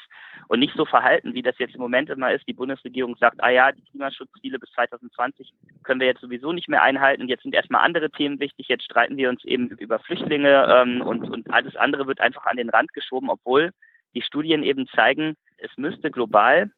[0.48, 2.46] und nicht so verhalten, wie das jetzt im Moment immer ist.
[2.48, 5.52] Die Bundesregierung sagt, ah ja, die Klimaschutzziele bis 2020
[5.84, 7.28] können wir jetzt sowieso nicht mehr einhalten.
[7.28, 8.66] Jetzt sind erstmal andere Themen wichtig.
[8.68, 12.56] Jetzt streiten wir uns eben über Flüchtlinge ähm, und, und alles andere wird einfach an
[12.56, 13.70] den Rand geschoben, obwohl
[14.14, 16.70] die Studien eben zeigen, es müsste global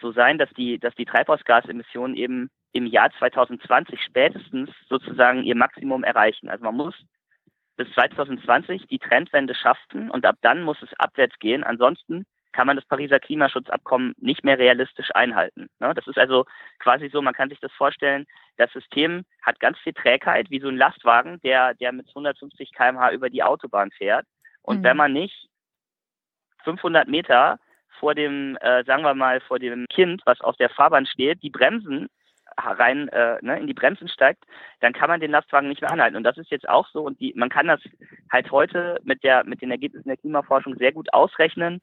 [0.00, 6.04] so sein, dass die, dass die Treibhausgasemissionen eben im Jahr 2020 spätestens sozusagen ihr Maximum
[6.04, 6.48] erreichen.
[6.48, 6.94] Also man muss
[7.76, 11.64] bis 2020 die Trendwende schaffen und ab dann muss es abwärts gehen.
[11.64, 15.68] Ansonsten kann man das Pariser Klimaschutzabkommen nicht mehr realistisch einhalten.
[15.78, 15.94] Ne?
[15.94, 16.44] Das ist also
[16.78, 20.68] quasi so, man kann sich das vorstellen, das System hat ganz viel Trägheit, wie so
[20.68, 24.26] ein Lastwagen, der, der mit 150 kmh über die Autobahn fährt.
[24.62, 24.84] Und mhm.
[24.84, 25.48] wenn man nicht
[26.64, 27.58] 500 Meter
[27.98, 31.50] vor dem, äh, sagen wir mal, vor dem Kind, was auf der Fahrbahn steht, die
[31.50, 32.08] Bremsen
[32.56, 34.44] rein äh, ne, in die Bremsen steigt,
[34.80, 36.16] dann kann man den Lastwagen nicht mehr anhalten.
[36.16, 37.02] Und das ist jetzt auch so.
[37.02, 37.80] Und die, man kann das
[38.30, 41.80] halt heute mit der mit den Ergebnissen der Klimaforschung sehr gut ausrechnen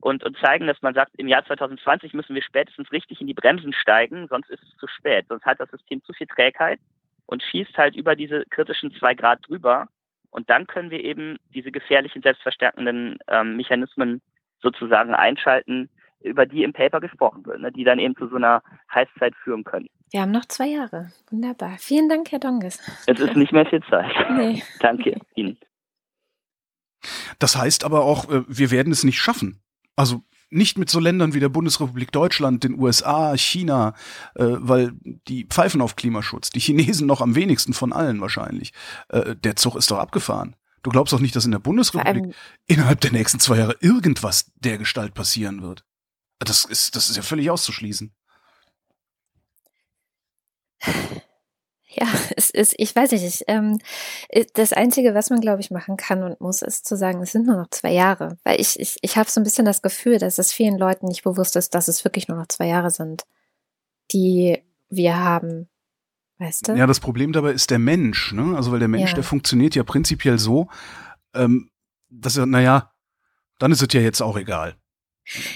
[0.00, 3.34] und, und zeigen, dass man sagt, im Jahr 2020 müssen wir spätestens richtig in die
[3.34, 5.26] Bremsen steigen, sonst ist es zu spät.
[5.28, 6.80] Sonst hat das System zu viel Trägheit
[7.26, 9.88] und schießt halt über diese kritischen zwei Grad drüber.
[10.30, 14.20] Und dann können wir eben diese gefährlichen selbstverstärkenden ähm, Mechanismen
[14.60, 15.88] sozusagen einschalten,
[16.20, 18.62] über die im Paper gesprochen wird, ne, die dann eben zu so einer
[18.92, 19.88] Heißzeit führen können.
[20.10, 21.12] Wir haben noch zwei Jahre.
[21.30, 21.76] Wunderbar.
[21.78, 22.80] Vielen Dank, Herr Donges.
[23.06, 24.12] Es ist nicht mehr viel Zeit.
[24.30, 24.62] Nee.
[24.80, 25.58] Danke Ihnen.
[27.38, 29.62] Das heißt aber auch, äh, wir werden es nicht schaffen.
[29.94, 33.94] Also nicht mit so Ländern wie der Bundesrepublik Deutschland, den USA, China,
[34.34, 34.92] äh, weil
[35.28, 36.50] die pfeifen auf Klimaschutz.
[36.50, 38.72] Die Chinesen noch am wenigsten von allen wahrscheinlich.
[39.08, 40.56] Äh, der Zug ist doch abgefahren.
[40.82, 42.34] Du glaubst doch nicht, dass in der Bundesrepublik
[42.66, 45.84] innerhalb der nächsten zwei Jahre irgendwas der Gestalt passieren wird.
[46.38, 48.12] Das ist, das ist ja völlig auszuschließen.
[51.98, 52.06] Ja,
[52.36, 53.78] es ist, ich weiß nicht, ich, ähm,
[54.54, 57.46] das Einzige, was man, glaube ich, machen kann und muss, ist zu sagen, es sind
[57.46, 58.38] nur noch zwei Jahre.
[58.44, 61.24] Weil ich, ich, ich habe so ein bisschen das Gefühl, dass es vielen Leuten nicht
[61.24, 63.24] bewusst ist, dass es wirklich nur noch zwei Jahre sind,
[64.12, 65.68] die wir haben.
[66.38, 66.72] Weißt du?
[66.74, 68.54] Ja, das Problem dabei ist der Mensch, ne?
[68.56, 69.14] Also, weil der Mensch, ja.
[69.14, 70.68] der funktioniert ja prinzipiell so,
[71.34, 71.70] ähm,
[72.10, 72.92] dass er, naja,
[73.58, 74.76] dann ist es ja jetzt auch egal.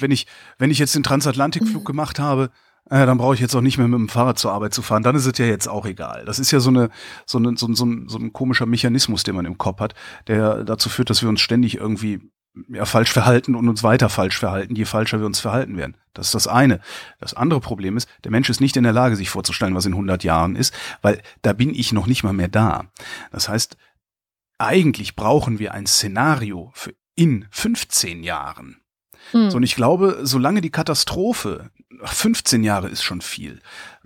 [0.00, 0.26] Wenn ich,
[0.58, 1.86] wenn ich jetzt den Transatlantikflug mhm.
[1.86, 2.50] gemacht habe,
[2.88, 5.02] äh, dann brauche ich jetzt auch nicht mehr mit dem Fahrrad zur Arbeit zu fahren.
[5.02, 6.24] Dann ist es ja jetzt auch egal.
[6.24, 6.90] Das ist ja so eine,
[7.26, 9.94] so eine, so, so, ein, so ein komischer Mechanismus, den man im Kopf hat,
[10.26, 12.20] der dazu führt, dass wir uns ständig irgendwie
[12.68, 15.96] ja, falsch verhalten und uns weiter falsch verhalten, je falscher wir uns verhalten werden.
[16.14, 16.80] Das ist das eine.
[17.20, 19.92] Das andere Problem ist, der Mensch ist nicht in der Lage, sich vorzustellen, was in
[19.92, 22.86] 100 Jahren ist, weil da bin ich noch nicht mal mehr da.
[23.30, 23.76] Das heißt,
[24.58, 28.80] eigentlich brauchen wir ein Szenario für in 15 Jahren.
[29.32, 29.50] Hm.
[29.50, 31.70] So, und ich glaube, solange die Katastrophe,
[32.02, 33.60] 15 Jahre ist schon viel,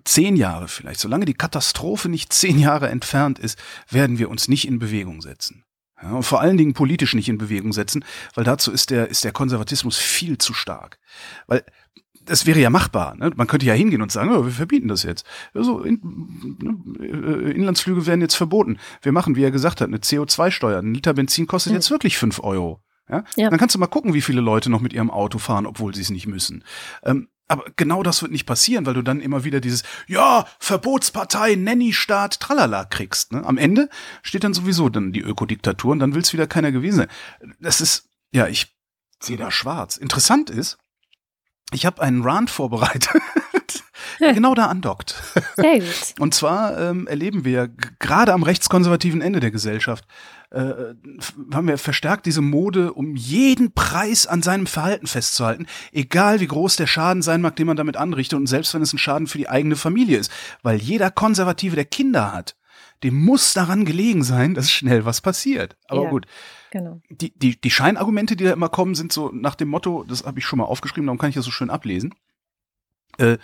[0.04, 3.58] 10 Jahre vielleicht, solange die Katastrophe nicht 10 Jahre entfernt ist,
[3.90, 5.64] werden wir uns nicht in Bewegung setzen.
[6.02, 9.24] Ja, und vor allen Dingen politisch nicht in Bewegung setzen, weil dazu ist der, ist
[9.24, 10.98] der Konservatismus viel zu stark.
[11.46, 11.64] Weil
[12.24, 13.14] das wäre ja machbar.
[13.16, 13.30] Ne?
[13.36, 15.26] Man könnte ja hingehen und sagen, oh, wir verbieten das jetzt.
[15.52, 16.00] Also in,
[16.58, 18.78] ne, äh, Inlandsflüge werden jetzt verboten.
[19.02, 20.78] Wir machen, wie er gesagt hat, eine CO2-Steuer.
[20.78, 21.76] Ein Liter Benzin kostet hm.
[21.76, 22.80] jetzt wirklich fünf Euro.
[23.08, 23.24] Ja?
[23.36, 23.50] ja?
[23.50, 26.00] Dann kannst du mal gucken, wie viele Leute noch mit ihrem Auto fahren, obwohl sie
[26.00, 26.64] es nicht müssen.
[27.02, 31.56] Ähm, aber genau das wird nicht passieren, weil du dann immer wieder dieses, ja, Verbotspartei,
[31.56, 33.32] Nanny-Staat, tralala kriegst.
[33.32, 33.44] Ne?
[33.44, 33.88] Am Ende
[34.22, 37.08] steht dann sowieso dann die Ökodiktatur und dann will es wieder keiner gewesen sein.
[37.60, 38.74] Das ist, ja, ich
[39.20, 39.96] sehe da schwarz.
[39.96, 40.78] Interessant ist,
[41.72, 43.10] ich habe einen Rant vorbereitet,
[44.18, 45.14] genau da andockt.
[45.56, 46.14] Sehr gut.
[46.18, 50.04] Und zwar ähm, erleben wir gerade am rechtskonservativen Ende der Gesellschaft
[50.54, 50.94] äh,
[51.52, 56.76] haben wir verstärkt diese Mode, um jeden Preis an seinem Verhalten festzuhalten, egal wie groß
[56.76, 59.38] der Schaden sein mag, den man damit anrichtet und selbst wenn es ein Schaden für
[59.38, 60.30] die eigene Familie ist,
[60.62, 62.56] weil jeder Konservative, der Kinder hat,
[63.02, 65.76] dem muss daran gelegen sein, dass schnell was passiert.
[65.88, 66.26] Aber ja, gut.
[66.70, 67.00] Genau.
[67.10, 70.38] Die, die, die Scheinargumente, die da immer kommen, sind so nach dem Motto, das habe
[70.38, 72.14] ich schon mal aufgeschrieben, darum kann ich das so schön ablesen.
[73.18, 73.38] Äh,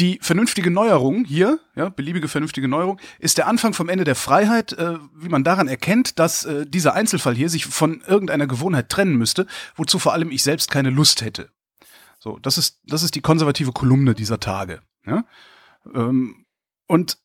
[0.00, 4.72] die vernünftige Neuerung hier, ja, beliebige vernünftige Neuerung, ist der Anfang vom Ende der Freiheit,
[4.74, 9.16] äh, wie man daran erkennt, dass äh, dieser Einzelfall hier sich von irgendeiner Gewohnheit trennen
[9.16, 11.50] müsste, wozu vor allem ich selbst keine Lust hätte.
[12.20, 14.82] So, das ist, das ist die konservative Kolumne dieser Tage.
[15.04, 15.24] Ja?
[15.94, 16.46] Ähm,
[16.86, 17.18] und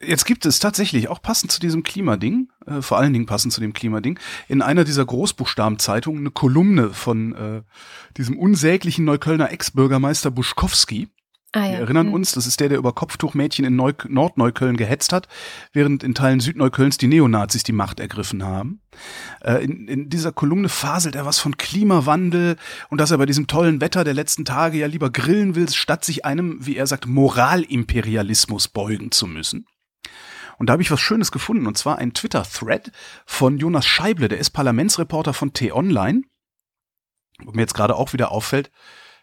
[0.00, 3.60] jetzt gibt es tatsächlich auch passend zu diesem Klimading, äh, vor allen Dingen passend zu
[3.60, 7.62] dem Klimading, in einer dieser Großbuchstabenzeitungen eine Kolumne von äh,
[8.16, 11.08] diesem unsäglichen Neuköllner Ex-Bürgermeister Buschkowski
[11.56, 11.72] Ah, ja.
[11.72, 12.14] Wir erinnern hm.
[12.14, 15.26] uns, das ist der, der über Kopftuchmädchen in Neu Nordneukölln gehetzt hat,
[15.72, 18.82] während in Teilen Südneuköllns die Neonazis die Macht ergriffen haben.
[19.42, 22.56] Äh, in, in dieser Kolumne faselt er was von Klimawandel
[22.90, 26.04] und dass er bei diesem tollen Wetter der letzten Tage ja lieber grillen will, statt
[26.04, 29.66] sich einem, wie er sagt, Moralimperialismus beugen zu müssen.
[30.58, 32.92] Und da habe ich was Schönes gefunden, und zwar ein Twitter-Thread
[33.24, 36.22] von Jonas Scheible, der ist Parlamentsreporter von T-Online.
[37.44, 38.70] Wo mir jetzt gerade auch wieder auffällt,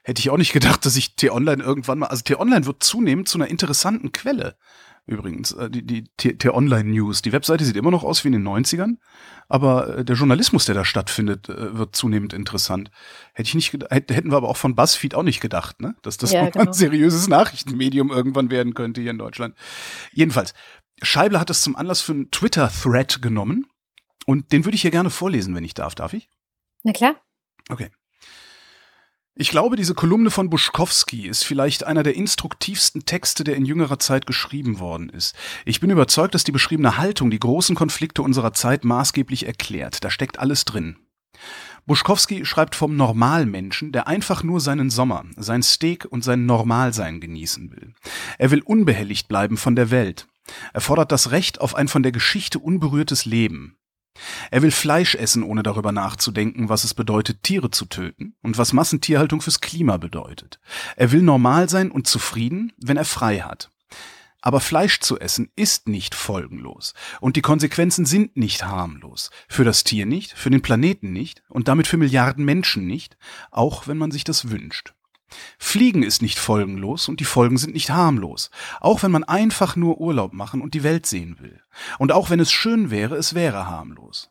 [0.03, 3.37] hätte ich auch nicht gedacht, dass ich T-Online irgendwann mal, also T-Online wird zunehmend zu
[3.37, 4.57] einer interessanten Quelle.
[5.05, 7.21] Übrigens, äh, die, die T-Online-News.
[7.23, 8.95] Die Webseite sieht immer noch aus wie in den 90ern,
[9.49, 12.89] aber äh, der Journalismus, der da stattfindet, äh, wird zunehmend interessant.
[13.33, 15.95] Hätte ich nicht hätten wir aber auch von BuzzFeed auch nicht gedacht, ne?
[16.03, 16.67] Dass das ja, genau.
[16.67, 19.55] ein seriöses Nachrichtenmedium irgendwann werden könnte hier in Deutschland.
[20.13, 20.53] Jedenfalls,
[21.03, 23.67] Scheible hat das zum Anlass für einen Twitter-Thread genommen
[24.25, 25.95] und den würde ich hier gerne vorlesen, wenn ich darf.
[25.95, 26.29] Darf ich?
[26.83, 27.15] Na klar.
[27.69, 27.89] Okay.
[29.35, 33.97] Ich glaube, diese Kolumne von Buschkowski ist vielleicht einer der instruktivsten Texte, der in jüngerer
[33.97, 35.35] Zeit geschrieben worden ist.
[35.65, 40.03] Ich bin überzeugt, dass die beschriebene Haltung die großen Konflikte unserer Zeit maßgeblich erklärt.
[40.03, 40.97] Da steckt alles drin.
[41.87, 47.71] Buschkowski schreibt vom Normalmenschen, der einfach nur seinen Sommer, sein Steak und sein Normalsein genießen
[47.71, 47.93] will.
[48.37, 50.27] Er will unbehelligt bleiben von der Welt.
[50.73, 53.77] Er fordert das Recht auf ein von der Geschichte unberührtes Leben.
[54.51, 58.73] Er will Fleisch essen, ohne darüber nachzudenken, was es bedeutet, Tiere zu töten und was
[58.73, 60.59] Massentierhaltung fürs Klima bedeutet.
[60.95, 63.71] Er will normal sein und zufrieden, wenn er frei hat.
[64.41, 69.29] Aber Fleisch zu essen ist nicht folgenlos und die Konsequenzen sind nicht harmlos.
[69.47, 73.17] Für das Tier nicht, für den Planeten nicht und damit für Milliarden Menschen nicht,
[73.51, 74.93] auch wenn man sich das wünscht.
[75.57, 78.49] Fliegen ist nicht folgenlos und die Folgen sind nicht harmlos,
[78.81, 81.61] auch wenn man einfach nur Urlaub machen und die Welt sehen will.
[81.99, 84.29] Und auch wenn es schön wäre, es wäre harmlos.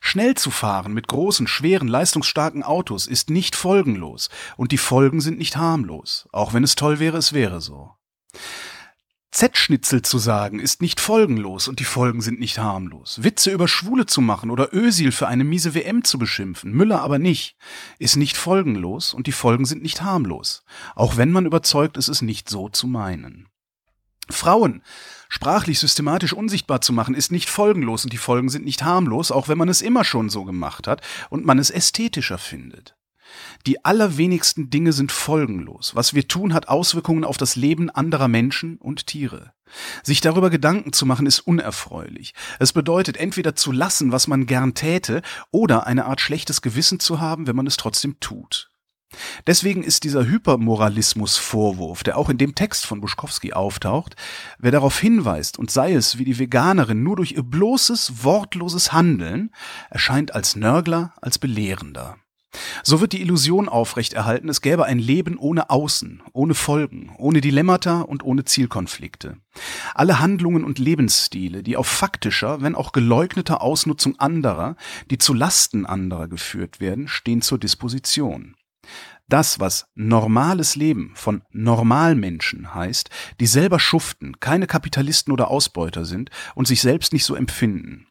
[0.00, 5.38] Schnell zu fahren mit großen, schweren, leistungsstarken Autos ist nicht folgenlos und die Folgen sind
[5.38, 7.92] nicht harmlos, auch wenn es toll wäre, es wäre so.
[9.32, 13.22] Z-Schnitzel zu sagen ist nicht folgenlos und die Folgen sind nicht harmlos.
[13.22, 17.20] Witze über Schwule zu machen oder Ösil für eine miese WM zu beschimpfen, Müller aber
[17.20, 17.56] nicht,
[18.00, 20.64] ist nicht folgenlos und die Folgen sind nicht harmlos,
[20.96, 23.48] auch wenn man überzeugt ist, es nicht so zu meinen.
[24.28, 24.82] Frauen
[25.28, 29.46] sprachlich systematisch unsichtbar zu machen, ist nicht folgenlos und die Folgen sind nicht harmlos, auch
[29.46, 32.96] wenn man es immer schon so gemacht hat und man es ästhetischer findet.
[33.66, 35.94] Die allerwenigsten Dinge sind folgenlos.
[35.94, 39.52] Was wir tun, hat Auswirkungen auf das Leben anderer Menschen und Tiere.
[40.02, 42.34] Sich darüber Gedanken zu machen, ist unerfreulich.
[42.58, 47.20] Es bedeutet entweder zu lassen, was man gern täte, oder eine Art schlechtes Gewissen zu
[47.20, 48.70] haben, wenn man es trotzdem tut.
[49.46, 54.14] Deswegen ist dieser Hypermoralismus-Vorwurf, der auch in dem Text von Buschkowski auftaucht,
[54.58, 59.50] wer darauf hinweist und sei es wie die Veganerin nur durch ihr bloßes, wortloses Handeln,
[59.90, 62.18] erscheint als Nörgler, als Belehrender.
[62.82, 68.00] So wird die Illusion aufrechterhalten, es gäbe ein Leben ohne Außen, ohne Folgen, ohne Dilemmata
[68.00, 69.36] und ohne Zielkonflikte.
[69.94, 74.76] Alle Handlungen und Lebensstile, die auf faktischer, wenn auch geleugneter Ausnutzung anderer,
[75.10, 78.56] die zu Lasten anderer geführt werden, stehen zur Disposition.
[79.28, 86.30] Das, was normales Leben von Normalmenschen heißt, die selber schuften, keine Kapitalisten oder Ausbeuter sind
[86.56, 88.08] und sich selbst nicht so empfinden.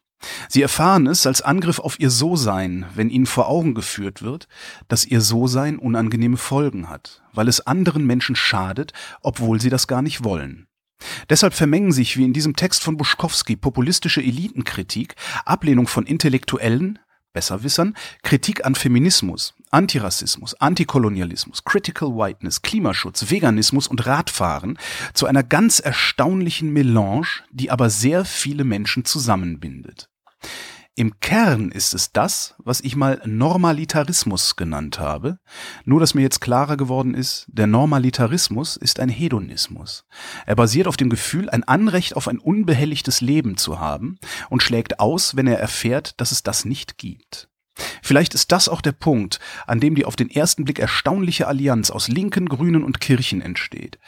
[0.48, 4.48] Sie erfahren es als Angriff auf ihr So-Sein, wenn ihnen vor Augen geführt wird,
[4.88, 10.02] dass ihr So-Sein unangenehme Folgen hat, weil es anderen Menschen schadet, obwohl sie das gar
[10.02, 10.66] nicht wollen.
[11.30, 15.14] Deshalb vermengen sich, wie in diesem Text von Buschkowski, populistische Elitenkritik,
[15.46, 16.98] Ablehnung von Intellektuellen,
[17.32, 24.78] Besserwissern, Kritik an Feminismus, Antirassismus, Antikolonialismus, Critical Whiteness, Klimaschutz, Veganismus und Radfahren
[25.14, 30.08] zu einer ganz erstaunlichen Melange, die aber sehr viele Menschen zusammenbindet.
[31.00, 35.38] Im Kern ist es das, was ich mal Normalitarismus genannt habe,
[35.86, 40.04] nur dass mir jetzt klarer geworden ist, der Normalitarismus ist ein Hedonismus.
[40.44, 44.18] Er basiert auf dem Gefühl, ein Anrecht auf ein unbehelligtes Leben zu haben
[44.50, 47.49] und schlägt aus, wenn er erfährt, dass es das nicht gibt.
[48.02, 51.90] Vielleicht ist das auch der Punkt, an dem die auf den ersten Blick erstaunliche Allianz
[51.90, 53.98] aus Linken, Grünen und Kirchen entsteht.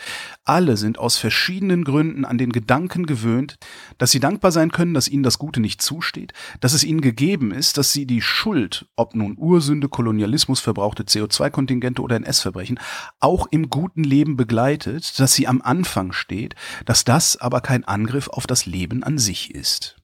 [0.45, 3.57] Alle sind aus verschiedenen Gründen an den Gedanken gewöhnt,
[3.99, 7.53] dass sie dankbar sein können, dass ihnen das Gute nicht zusteht, dass es ihnen gegeben
[7.53, 12.79] ist, dass sie die Schuld, ob nun Ursünde, Kolonialismus, verbrauchte CO2-Kontingente oder NS-Verbrechen,
[13.21, 16.55] auch im guten Leben begleitet, dass sie am Anfang steht,
[16.85, 20.02] dass das aber kein Angriff auf das Leben an sich ist.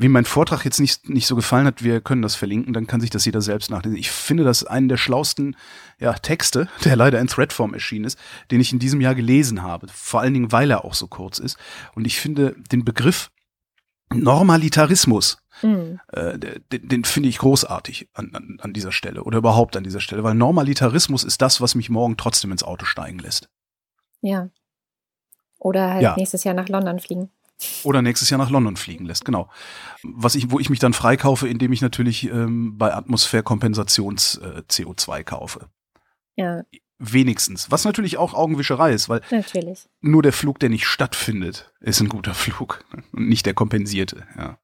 [0.00, 3.00] Wem mein Vortrag jetzt nicht, nicht so gefallen hat, wir können das verlinken, dann kann
[3.00, 3.98] sich das jeder selbst nachlesen.
[3.98, 5.56] Ich finde das einen der schlausten
[5.98, 8.18] ja, Texte, der leider in Threadform erschienen ist,
[8.50, 9.88] den ich in diesem Jahr gelesen habe.
[9.92, 11.58] Vor allen Dingen, weil er auch so kurz ist.
[11.94, 13.30] Und ich finde den Begriff
[14.12, 16.00] Normalitarismus mhm.
[16.08, 20.00] äh, den, den finde ich großartig an, an, an dieser Stelle oder überhaupt an dieser
[20.00, 23.48] Stelle, weil Normalitarismus ist das, was mich morgen trotzdem ins Auto steigen lässt.
[24.20, 24.48] Ja.
[25.58, 26.16] Oder halt ja.
[26.16, 27.30] nächstes Jahr nach London fliegen.
[27.82, 29.48] Oder nächstes Jahr nach London fliegen lässt, genau.
[30.02, 35.24] Was ich, wo ich mich dann freikaufe, indem ich natürlich ähm, bei Atmosphärkompensations äh, CO2
[35.24, 35.68] kaufe.
[36.36, 36.62] Ja.
[36.98, 37.70] Wenigstens.
[37.70, 39.88] Was natürlich auch Augenwischerei ist, weil natürlich.
[40.00, 44.58] nur der Flug, der nicht stattfindet, ist ein guter Flug und nicht der kompensierte, ja.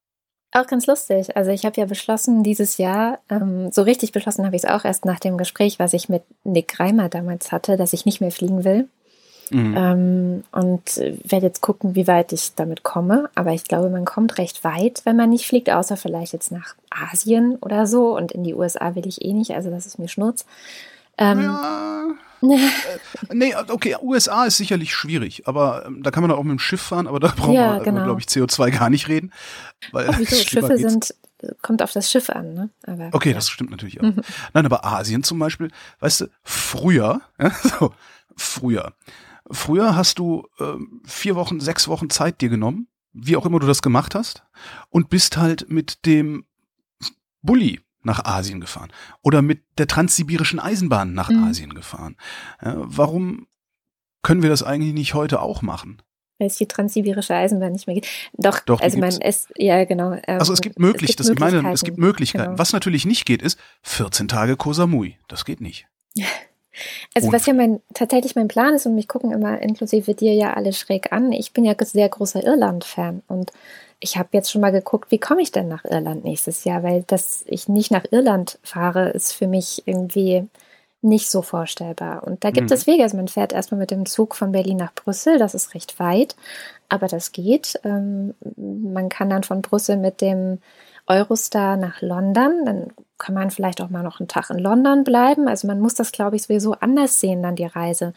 [0.53, 1.35] Auch ganz lustig.
[1.35, 4.85] Also ich habe ja beschlossen, dieses Jahr, ähm, so richtig beschlossen habe ich es auch
[4.85, 8.31] erst nach dem Gespräch, was ich mit Nick Reimer damals hatte, dass ich nicht mehr
[8.31, 8.87] fliegen will.
[9.51, 9.75] Mhm.
[9.77, 13.29] Ähm, und werde jetzt gucken, wie weit ich damit komme.
[13.35, 16.75] Aber ich glaube, man kommt recht weit, wenn man nicht fliegt, außer vielleicht jetzt nach
[16.89, 18.15] Asien oder so.
[18.15, 20.45] Und in die USA will ich eh nicht, also das ist mir Schnurz.
[21.17, 22.15] Ähm, ja.
[22.43, 22.57] äh,
[23.33, 26.81] nee, okay, USA ist sicherlich schwierig, aber ähm, da kann man auch mit dem Schiff
[26.81, 28.03] fahren, aber da braucht ja, man, genau.
[28.03, 29.31] glaube ich, CO2 gar nicht reden.
[29.91, 30.35] Weil oh, wieso?
[30.47, 30.81] Schiffe geht's.
[30.81, 31.15] sind,
[31.61, 32.69] kommt auf das Schiff an, ne?
[32.85, 33.35] Aber, okay, ja.
[33.35, 34.05] das stimmt natürlich auch.
[34.05, 34.21] Mhm.
[34.53, 37.93] Nein, aber Asien zum Beispiel, weißt du, früher, ja, so,
[38.35, 38.93] früher,
[39.51, 40.75] Früher hast du äh,
[41.05, 44.43] vier Wochen, sechs Wochen Zeit dir genommen, wie auch immer du das gemacht hast,
[44.89, 46.45] und bist halt mit dem
[47.41, 48.91] Bulli nach Asien gefahren
[49.21, 51.43] oder mit der transsibirischen Eisenbahn nach mhm.
[51.45, 52.15] Asien gefahren.
[52.63, 53.47] Ja, warum
[54.23, 56.01] können wir das eigentlich nicht heute auch machen?
[56.39, 58.07] Weil es die transsibirische Eisenbahn nicht mehr gibt.
[58.33, 60.13] Doch, Doch also man es, ja genau.
[60.13, 62.45] Ähm, also es gibt möglich, es gibt das, ich meine, es gibt Möglichkeiten.
[62.45, 62.59] Genau.
[62.59, 65.17] Was natürlich nicht geht, ist 14 Tage Kosamui.
[65.27, 65.87] Das geht nicht.
[67.13, 70.33] Also und was ja mein tatsächlich mein Plan ist und mich gucken immer inklusive dir
[70.33, 71.31] ja alle schräg an.
[71.31, 73.51] Ich bin ja sehr großer Irland-Fan und
[73.99, 77.03] ich habe jetzt schon mal geguckt, wie komme ich denn nach Irland nächstes Jahr, weil
[77.07, 80.47] dass ich nicht nach Irland fahre, ist für mich irgendwie
[81.01, 82.23] nicht so vorstellbar.
[82.25, 82.73] Und da gibt mhm.
[82.73, 83.03] es Wege.
[83.03, 86.35] Also man fährt erstmal mit dem Zug von Berlin nach Brüssel, das ist recht weit,
[86.89, 87.79] aber das geht.
[87.83, 90.59] Ähm, man kann dann von Brüssel mit dem
[91.07, 92.65] Eurostar nach London.
[92.65, 92.87] Dann
[93.17, 95.47] kann man vielleicht auch mal noch einen Tag in London bleiben.
[95.47, 98.13] Also man muss das, glaube ich, sowieso anders sehen, dann die Reise.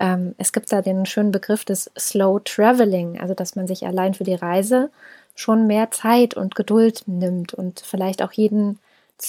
[0.00, 4.14] Ähm, es gibt da den schönen Begriff des Slow Traveling, also dass man sich allein
[4.14, 4.90] für die Reise
[5.34, 8.78] schon mehr Zeit und Geduld nimmt und vielleicht auch jeden,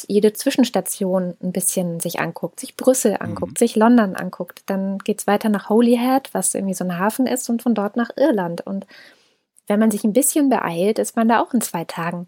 [0.08, 3.58] jede Zwischenstation ein bisschen sich anguckt, sich Brüssel anguckt, mhm.
[3.58, 4.64] sich London anguckt.
[4.66, 7.98] Dann geht es weiter nach Holyhead, was irgendwie so ein Hafen ist, und von dort
[7.98, 8.62] nach Irland.
[8.62, 8.88] Und
[9.68, 12.28] wenn man sich ein bisschen beeilt, ist man da auch in zwei Tagen.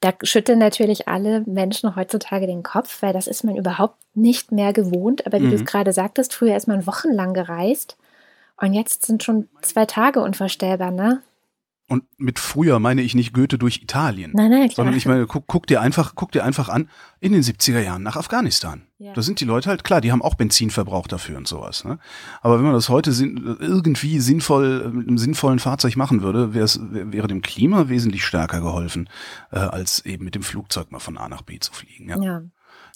[0.00, 4.72] Da schütteln natürlich alle Menschen heutzutage den Kopf, weil das ist man überhaupt nicht mehr
[4.72, 5.26] gewohnt.
[5.26, 5.50] Aber wie mhm.
[5.50, 7.98] du es gerade sagtest, früher ist man wochenlang gereist
[8.56, 11.22] und jetzt sind schon zwei Tage unvorstellbar, ne?
[11.90, 14.30] Und mit früher meine ich nicht Goethe durch Italien.
[14.32, 14.76] Nein, nein, klar.
[14.76, 16.88] Sondern ich meine, guck, guck dir einfach, guck dir einfach an,
[17.18, 18.82] in den 70er Jahren nach Afghanistan.
[18.98, 19.12] Ja.
[19.12, 21.84] Da sind die Leute halt klar, die haben auch Benzinverbrauch dafür und sowas.
[21.84, 21.98] Ne?
[22.42, 27.26] Aber wenn man das heute sin irgendwie sinnvoll mit einem sinnvollen Fahrzeug machen würde, wäre
[27.26, 29.10] dem Klima wesentlich stärker geholfen,
[29.50, 32.08] äh, als eben mit dem Flugzeug mal von A nach B zu fliegen.
[32.08, 32.22] Ja.
[32.22, 32.42] ja.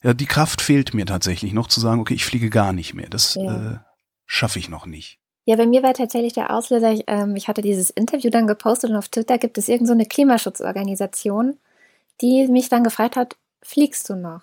[0.04, 0.14] ja.
[0.14, 3.10] die Kraft fehlt mir tatsächlich noch zu sagen, okay, ich fliege gar nicht mehr.
[3.10, 3.72] Das ja.
[3.72, 3.78] äh,
[4.24, 5.18] schaffe ich noch nicht.
[5.46, 8.90] Ja, bei mir war tatsächlich der Auslöser, ich, ähm, ich hatte dieses Interview dann gepostet
[8.90, 11.58] und auf Twitter gibt es irgendeine so Klimaschutzorganisation,
[12.20, 14.42] die mich dann gefragt hat, fliegst du noch?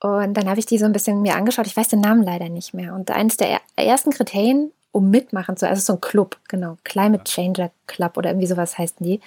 [0.00, 1.66] Und dann habe ich die so ein bisschen mir angeschaut.
[1.66, 2.94] Ich weiß den Namen leider nicht mehr.
[2.94, 7.70] Und eines der ersten Kriterien, um mitmachen zu, also so ein Club, genau, Climate Changer
[7.86, 9.20] Club oder irgendwie sowas heißen die.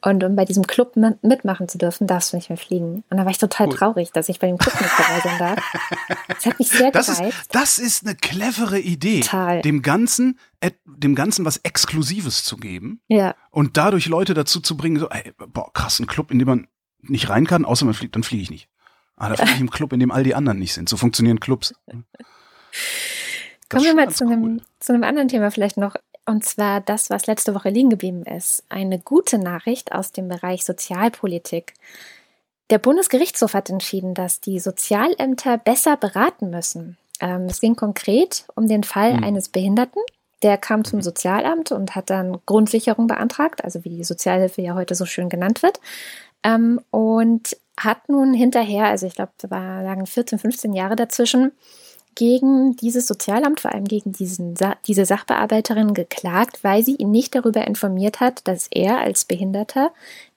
[0.00, 3.04] Und um bei diesem Club mitmachen zu dürfen, darfst du nicht mehr fliegen.
[3.08, 3.76] Und da war ich total cool.
[3.76, 5.58] traurig, dass ich bei dem Club nicht dabei sein darf.
[6.26, 7.38] Das hat mich sehr das gereizt.
[7.38, 9.62] Ist, das ist eine clevere Idee, total.
[9.62, 10.40] dem Ganzen,
[10.86, 13.00] dem Ganzen was Exklusives zu geben.
[13.06, 13.36] Ja.
[13.52, 16.66] Und dadurch Leute dazu zu bringen, so, ey, boah, krass, ein Club, in dem man
[17.00, 18.68] nicht rein kann, außer man fliegt, dann fliege ich nicht.
[19.14, 20.88] Ah, da fliege ich im Club, in dem all die anderen nicht sind.
[20.88, 21.74] So funktionieren Clubs.
[23.72, 24.32] Kommen wir mal zu, cool.
[24.32, 25.96] einem, zu einem anderen Thema vielleicht noch.
[26.24, 28.64] Und zwar das, was letzte Woche liegen geblieben ist.
[28.68, 31.74] Eine gute Nachricht aus dem Bereich Sozialpolitik.
[32.70, 36.96] Der Bundesgerichtshof hat entschieden, dass die Sozialämter besser beraten müssen.
[37.20, 39.24] Ähm, es ging konkret um den Fall mhm.
[39.24, 40.02] eines Behinderten.
[40.42, 41.02] Der kam zum mhm.
[41.02, 45.62] Sozialamt und hat dann Grundsicherung beantragt, also wie die Sozialhilfe ja heute so schön genannt
[45.62, 45.80] wird.
[46.44, 51.52] Ähm, und hat nun hinterher, also ich glaube, da lagen 14, 15 Jahre dazwischen,
[52.14, 54.54] gegen dieses Sozialamt, vor allem gegen diesen,
[54.86, 59.92] diese Sachbearbeiterin geklagt, weil sie ihn nicht darüber informiert hat, dass er als Behinderter,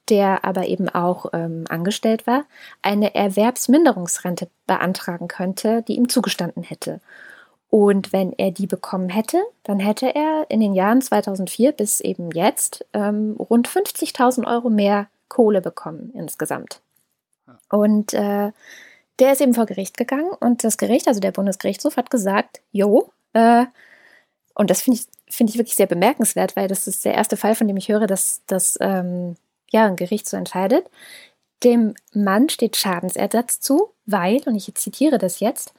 [0.09, 2.45] der aber eben auch ähm, angestellt war,
[2.81, 7.01] eine Erwerbsminderungsrente beantragen könnte, die ihm zugestanden hätte.
[7.69, 12.31] Und wenn er die bekommen hätte, dann hätte er in den Jahren 2004 bis eben
[12.31, 16.79] jetzt ähm, rund 50.000 Euro mehr Kohle bekommen insgesamt.
[17.69, 18.51] Und äh,
[19.19, 23.09] der ist eben vor Gericht gegangen und das Gericht, also der Bundesgerichtshof, hat gesagt, jo,
[23.33, 23.65] äh,
[24.55, 27.55] und das finde ich, finde ich wirklich sehr bemerkenswert, weil das ist der erste Fall,
[27.55, 29.35] von dem ich höre, dass, dass ähm,
[29.71, 30.89] ja, ein Gericht so entscheidet.
[31.63, 35.73] Dem Mann steht Schadensersatz zu, weil, und ich zitiere das jetzt,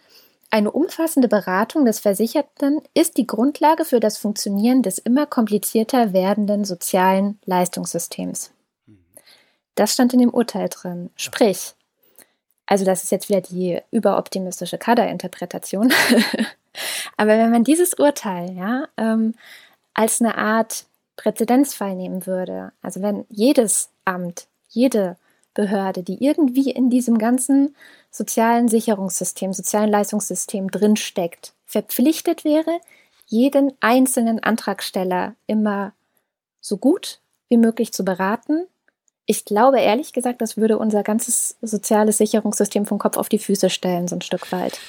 [0.50, 6.64] eine umfassende Beratung des Versicherten ist die Grundlage für das Funktionieren des immer komplizierter werdenden
[6.64, 8.52] sozialen Leistungssystems.
[9.74, 11.10] Das stand in dem Urteil drin.
[11.16, 11.74] Sprich,
[12.66, 15.92] also das ist jetzt wieder die überoptimistische Kaderinterpretation.
[17.16, 19.34] Aber wenn man dieses Urteil ja, ähm,
[19.94, 20.84] als eine Art
[21.16, 25.16] Präzedenzfall nehmen würde, also wenn jedes Amt, jede
[25.54, 27.74] Behörde, die irgendwie in diesem ganzen
[28.10, 32.80] sozialen Sicherungssystem, sozialen Leistungssystem drinsteckt, verpflichtet wäre,
[33.26, 35.92] jeden einzelnen Antragsteller immer
[36.60, 38.66] so gut wie möglich zu beraten.
[39.26, 43.70] Ich glaube ehrlich gesagt, das würde unser ganzes soziales Sicherungssystem vom Kopf auf die Füße
[43.70, 44.80] stellen, so ein Stück weit.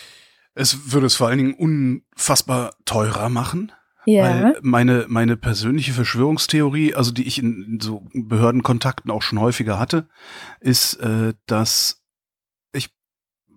[0.54, 3.72] Es würde es vor allen Dingen unfassbar teurer machen.
[4.06, 4.24] Ja.
[4.24, 10.08] Weil meine, meine persönliche Verschwörungstheorie, also die ich in so Behördenkontakten auch schon häufiger hatte,
[10.62, 12.02] ist, äh, dass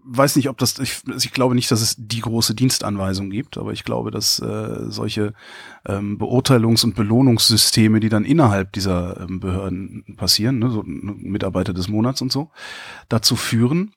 [0.05, 3.73] weiß nicht, ob das, ich, ich glaube nicht, dass es die große Dienstanweisung gibt, aber
[3.73, 5.35] ich glaube, dass äh, solche
[5.87, 11.89] ähm, Beurteilungs- und Belohnungssysteme, die dann innerhalb dieser ähm, Behörden passieren, ne, so Mitarbeiter des
[11.89, 12.51] Monats und so,
[13.09, 13.93] dazu führen,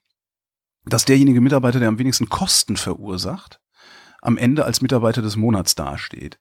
[0.86, 3.60] dass derjenige Mitarbeiter, der am wenigsten Kosten verursacht,
[4.22, 6.40] am Ende als Mitarbeiter des Monats dasteht.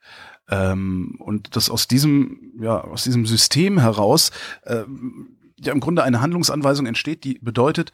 [0.48, 4.30] Ähm, und dass aus diesem, ja, aus diesem System heraus
[4.64, 7.92] ähm, ja im Grunde eine Handlungsanweisung entsteht, die bedeutet,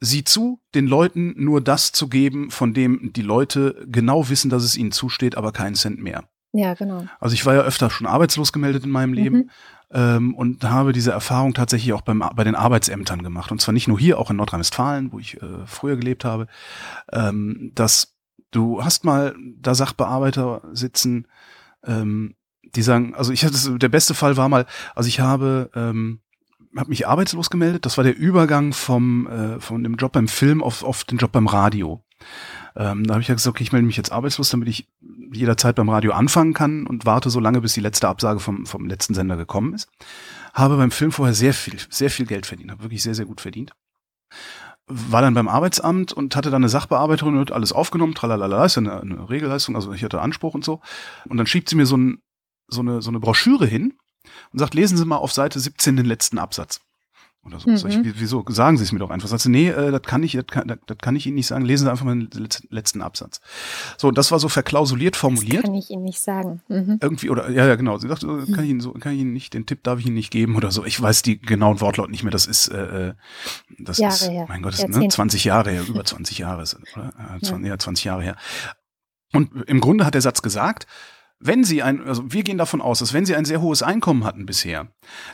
[0.00, 4.62] sieh zu, den Leuten nur das zu geben, von dem die Leute genau wissen, dass
[4.62, 6.24] es ihnen zusteht, aber keinen Cent mehr.
[6.52, 7.04] Ja, genau.
[7.20, 9.50] Also ich war ja öfter schon arbeitslos gemeldet in meinem Leben Mhm.
[9.92, 13.52] ähm, und habe diese Erfahrung tatsächlich auch beim, bei den Arbeitsämtern gemacht.
[13.52, 16.46] Und zwar nicht nur hier, auch in Nordrhein-Westfalen, wo ich äh, früher gelebt habe,
[17.12, 18.14] ähm, dass
[18.50, 21.26] du hast mal da Sachbearbeiter sitzen,
[21.84, 26.20] ähm, die sagen, also ich hatte der beste Fall war mal, also ich habe ähm,
[26.78, 27.86] habe mich arbeitslos gemeldet.
[27.86, 31.32] Das war der Übergang vom äh, von dem Job beim Film auf auf den Job
[31.32, 32.02] beim Radio.
[32.76, 34.88] Ähm, da habe ich ja gesagt, okay, ich melde mich jetzt arbeitslos, damit ich
[35.32, 38.86] jederzeit beim Radio anfangen kann und warte so lange, bis die letzte Absage vom vom
[38.86, 39.88] letzten Sender gekommen ist.
[40.54, 43.40] Habe beim Film vorher sehr viel sehr viel Geld verdient, habe wirklich sehr sehr gut
[43.40, 43.72] verdient
[44.88, 48.76] war dann beim Arbeitsamt und hatte dann eine Sachbearbeiterin und hat alles aufgenommen, tralalala, ist
[48.76, 50.80] ja eine, eine Regelleistung, also ich hatte Anspruch und so.
[51.28, 52.22] Und dann schiebt sie mir so, ein,
[52.68, 53.94] so, eine, so eine Broschüre hin
[54.52, 56.80] und sagt, lesen Sie mal auf Seite 17 den letzten Absatz.
[57.44, 57.70] Oder so.
[57.70, 57.76] Mhm.
[57.76, 58.44] Sag ich, wieso?
[58.48, 59.28] Sagen Sie es mir doch einfach.
[59.28, 61.46] Sagt sie, nee, äh, das kann ich, das kann, das, das kann ich Ihnen nicht
[61.46, 61.64] sagen.
[61.64, 63.40] Lesen Sie einfach mal den letz- letzten Absatz.
[63.96, 65.64] So, und das war so verklausuliert formuliert.
[65.64, 66.62] Kann ich Ihnen nicht sagen.
[66.68, 66.98] Mhm.
[67.00, 67.96] Irgendwie, oder, ja, ja, genau.
[67.96, 70.06] Sie sagt, äh, kann ich Ihnen so, kann ich Ihnen nicht, den Tipp darf ich
[70.06, 70.84] Ihnen nicht geben oder so.
[70.84, 72.32] Ich weiß die genauen Wortlaut nicht mehr.
[72.32, 73.14] Das ist, äh, äh,
[73.78, 74.46] das Jahre ist, her.
[74.48, 75.14] mein Gott, das ist ne, Jahrzehnte.
[75.14, 77.12] 20 Jahre her, über 20 Jahre, ist oder?
[77.36, 77.68] Äh, 20, Ja.
[77.68, 78.36] ja, 20 Jahre her.
[79.32, 80.86] Und im Grunde hat der Satz gesagt,
[81.40, 84.24] wenn Sie ein, also wir gehen davon aus, dass wenn Sie ein sehr hohes Einkommen
[84.24, 84.88] hatten bisher,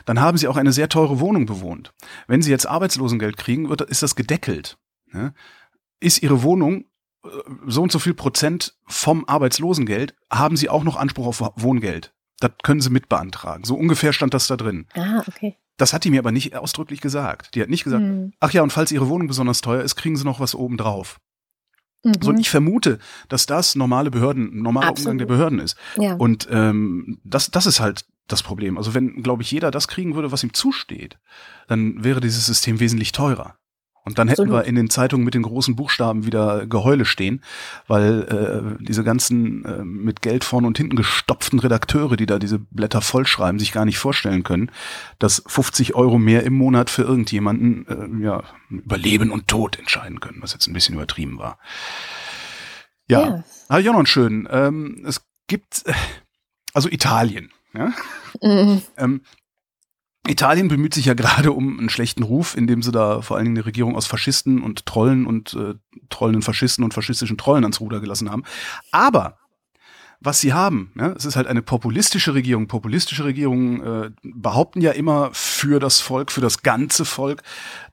[0.05, 1.93] dann haben Sie auch eine sehr teure Wohnung bewohnt.
[2.27, 4.77] Wenn Sie jetzt Arbeitslosengeld kriegen, wird, ist das gedeckelt.
[5.11, 5.33] Ne?
[5.99, 6.85] Ist Ihre Wohnung
[7.25, 7.29] äh,
[7.65, 12.13] so und so viel Prozent vom Arbeitslosengeld, haben Sie auch noch Anspruch auf Wohngeld.
[12.39, 13.63] Das können Sie mit beantragen.
[13.63, 14.87] So ungefähr stand das da drin.
[14.93, 15.55] Ah, okay.
[15.77, 17.55] Das hat die mir aber nicht ausdrücklich gesagt.
[17.55, 18.33] Die hat nicht gesagt, Mhm.
[18.39, 21.19] ach ja, und falls Ihre Wohnung besonders teuer ist, kriegen Sie noch was obendrauf.
[22.05, 22.13] Mhm.
[22.21, 22.99] So, und ich vermute,
[23.29, 25.19] dass das normale Behörden, normaler Umgang Absolut.
[25.21, 25.75] der Behörden ist.
[25.97, 26.13] ja.
[26.13, 28.77] Und ähm, das, das ist halt das Problem.
[28.77, 31.17] Also wenn, glaube ich, jeder das kriegen würde, was ihm zusteht,
[31.67, 33.55] dann wäre dieses System wesentlich teurer.
[34.05, 34.63] Und dann hätten Absolut.
[34.65, 37.41] wir in den Zeitungen mit den großen Buchstaben wieder Geheule stehen,
[37.87, 42.59] weil äh, diese ganzen äh, mit Geld vorne und hinten gestopften Redakteure, die da diese
[42.59, 44.69] Blätter vollschreiben, sich gar nicht vorstellen können,
[45.17, 47.87] dass 50 Euro mehr im Monat für irgendjemanden
[48.21, 51.57] äh, ja, über Leben und Tod entscheiden können, was jetzt ein bisschen übertrieben war.
[53.07, 53.43] Ja, Ja.
[53.69, 54.47] habe ich auch noch einen schönen.
[54.51, 55.93] Ähm, es gibt, äh,
[56.73, 57.91] also Italien, ja.
[58.41, 58.81] Mhm.
[58.97, 59.21] Ähm,
[60.27, 63.57] Italien bemüht sich ja gerade um einen schlechten Ruf, indem sie da vor allen Dingen
[63.57, 65.75] eine Regierung aus Faschisten und Trollen und äh,
[66.09, 68.43] trollenden Faschisten und faschistischen Trollen ans Ruder gelassen haben.
[68.91, 69.37] Aber
[70.21, 72.67] was sie haben, ja, es ist halt eine populistische Regierung.
[72.67, 77.43] Populistische Regierungen äh, behaupten ja immer für das Volk, für das ganze Volk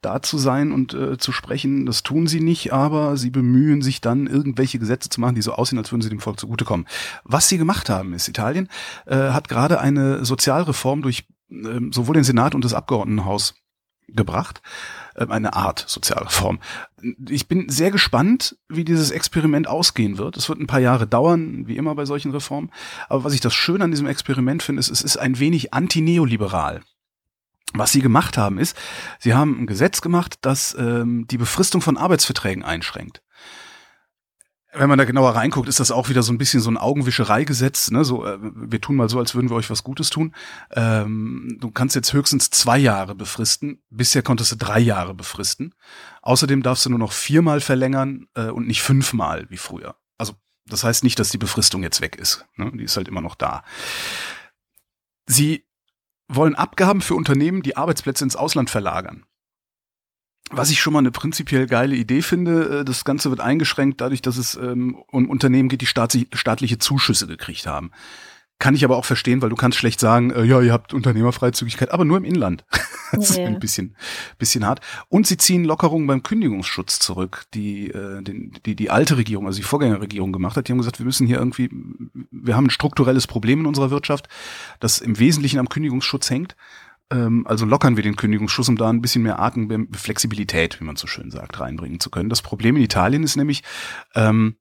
[0.01, 1.85] da zu sein und äh, zu sprechen.
[1.85, 5.53] Das tun sie nicht, aber sie bemühen sich dann, irgendwelche Gesetze zu machen, die so
[5.53, 6.87] aussehen, als würden sie dem Volk zugutekommen.
[7.24, 8.68] Was sie gemacht haben, ist, Italien
[9.07, 11.26] äh, hat gerade eine Sozialreform durch
[11.90, 13.55] sowohl den Senat und das Abgeordnetenhaus
[14.09, 14.62] gebracht.
[15.16, 16.61] Ähm, eine Art Sozialreform.
[17.28, 20.36] Ich bin sehr gespannt, wie dieses Experiment ausgehen wird.
[20.36, 22.70] Es wird ein paar Jahre dauern, wie immer bei solchen Reformen.
[23.09, 26.82] Aber was ich das Schöne an diesem Experiment finde, ist, es ist ein wenig antineoliberal.
[27.74, 28.76] Was sie gemacht haben, ist,
[29.18, 33.22] sie haben ein Gesetz gemacht, das ähm, die Befristung von Arbeitsverträgen einschränkt.
[34.75, 37.91] Wenn man da genauer reinguckt, ist das auch wieder so ein bisschen so ein Augenwischereigesetz.
[37.91, 38.05] Ne?
[38.05, 40.35] So, äh, wir tun mal so, als würden wir euch was Gutes tun.
[40.70, 43.83] Ähm, du kannst jetzt höchstens zwei Jahre befristen.
[43.91, 45.75] Bisher konntest du drei Jahre befristen.
[46.23, 49.97] Außerdem darfst du nur noch viermal verlängern äh, und nicht fünfmal wie früher.
[50.16, 50.35] Also
[50.66, 52.47] das heißt nicht, dass die Befristung jetzt weg ist.
[52.57, 52.73] Ne?
[52.75, 53.64] Die ist halt immer noch da.
[55.27, 55.66] Sie
[56.29, 59.27] wollen Abgaben für Unternehmen, die Arbeitsplätze ins Ausland verlagern.
[60.53, 64.22] Was ich schon mal eine prinzipiell geile Idee finde, äh, das Ganze wird eingeschränkt dadurch,
[64.22, 67.90] dass es ähm, um Unternehmen geht, die staatliche Zuschüsse gekriegt haben.
[68.62, 71.90] Kann ich aber auch verstehen, weil du kannst schlecht sagen, äh, ja, ihr habt Unternehmerfreizügigkeit,
[71.90, 72.64] aber nur im Inland.
[73.12, 73.96] das ist ein bisschen,
[74.38, 74.80] bisschen hart.
[75.09, 79.57] Und sie ziehen Lockerungen beim Kündigungsschutz zurück, die, äh, den, die die alte Regierung, also
[79.57, 80.68] die Vorgängerregierung gemacht hat.
[80.68, 81.70] Die haben gesagt, wir müssen hier irgendwie,
[82.30, 84.28] wir haben ein strukturelles Problem in unserer Wirtschaft,
[84.78, 86.55] das im Wesentlichen am Kündigungsschutz hängt.
[87.13, 91.07] Ähm, also lockern wir den Kündigungsschutz, um da ein bisschen mehr Atemflexibilität, wie man so
[91.07, 92.31] schön sagt, reinbringen zu können.
[92.31, 93.63] Das Problem in Italien ist nämlich,
[94.15, 94.57] ähm,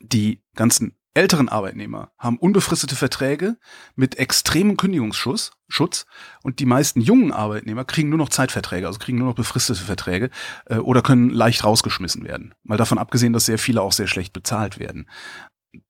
[0.00, 3.56] die ganzen älteren Arbeitnehmer haben unbefristete Verträge
[3.94, 6.06] mit extremem Kündigungsschutz Schutz,
[6.42, 10.30] und die meisten jungen Arbeitnehmer kriegen nur noch Zeitverträge, also kriegen nur noch befristete Verträge
[10.66, 12.54] äh, oder können leicht rausgeschmissen werden.
[12.62, 15.08] Mal davon abgesehen, dass sehr viele auch sehr schlecht bezahlt werden.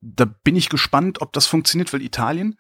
[0.01, 2.57] Da bin ich gespannt, ob das funktioniert, weil Italien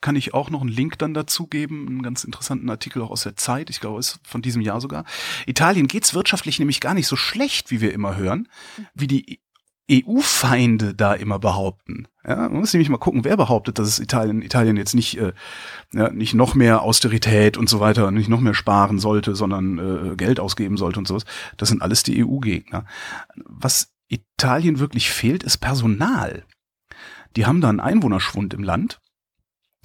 [0.00, 3.22] kann ich auch noch einen Link dann dazu geben, einen ganz interessanten Artikel auch aus
[3.22, 5.04] der Zeit, ich glaube, es ist von diesem Jahr sogar.
[5.46, 8.48] Italien geht's wirtschaftlich nämlich gar nicht so schlecht, wie wir immer hören,
[8.94, 9.40] wie die
[9.90, 12.06] EU-Feinde da immer behaupten.
[12.24, 15.32] Ja, man muss nämlich mal gucken, wer behauptet, dass es Italien, Italien jetzt nicht, äh,
[15.92, 19.78] ja, nicht noch mehr Austerität und so weiter, nicht noch mehr sparen sollte, sondern
[20.12, 21.24] äh, Geld ausgeben sollte und sowas.
[21.56, 22.84] Das sind alles die EU-Gegner.
[23.34, 26.44] Was Italien wirklich fehlt, ist Personal.
[27.36, 28.99] Die haben da einen Einwohnerschwund im Land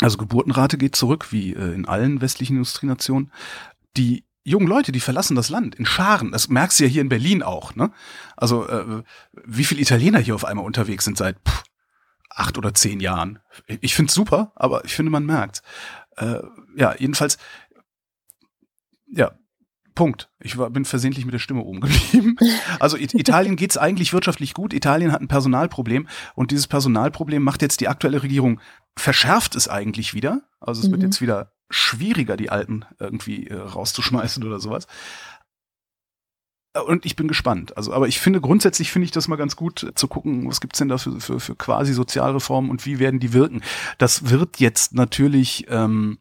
[0.02, 3.32] also Geburtenrate geht zurück, wie äh, in allen westlichen Industrienationen.
[3.98, 6.32] Die jungen Leute, die verlassen das Land in Scharen.
[6.32, 7.76] Das merkst du ja hier in Berlin auch.
[7.76, 7.92] Ne?
[8.36, 9.04] Also äh,
[9.46, 11.64] wie viele Italiener hier auf einmal unterwegs sind seit pff,
[12.30, 13.40] acht oder zehn Jahren.
[13.68, 15.62] Ich finde super, aber ich finde, man merkt.
[16.18, 16.42] Äh,
[16.76, 17.38] ja, jedenfalls,
[19.08, 19.32] ja,
[19.96, 20.30] Punkt.
[20.40, 22.38] Ich war, bin versehentlich mit der Stimme oben geblieben.
[22.80, 24.74] Also Italien geht's eigentlich wirtschaftlich gut.
[24.74, 28.60] Italien hat ein Personalproblem und dieses Personalproblem macht jetzt die aktuelle Regierung
[28.98, 30.44] verschärft es eigentlich wieder.
[30.60, 30.94] Also es mhm.
[30.94, 34.88] wird jetzt wieder schwieriger, die Alten irgendwie äh, rauszuschmeißen oder sowas.
[36.88, 37.78] Und ich bin gespannt.
[37.78, 40.80] Also, aber ich finde grundsätzlich finde ich das mal ganz gut zu gucken, was gibt's
[40.80, 43.62] denn da für, für, für quasi Sozialreformen und wie werden die wirken.
[43.98, 46.20] Das wird jetzt natürlich ähm,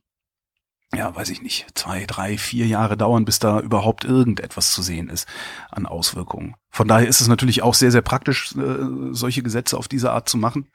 [0.92, 5.08] ja, weiß ich nicht, zwei, drei, vier Jahre dauern, bis da überhaupt irgendetwas zu sehen
[5.08, 5.28] ist
[5.70, 6.54] an Auswirkungen.
[6.70, 10.28] Von daher ist es natürlich auch sehr, sehr praktisch, äh, solche Gesetze auf diese Art
[10.28, 10.68] zu machen.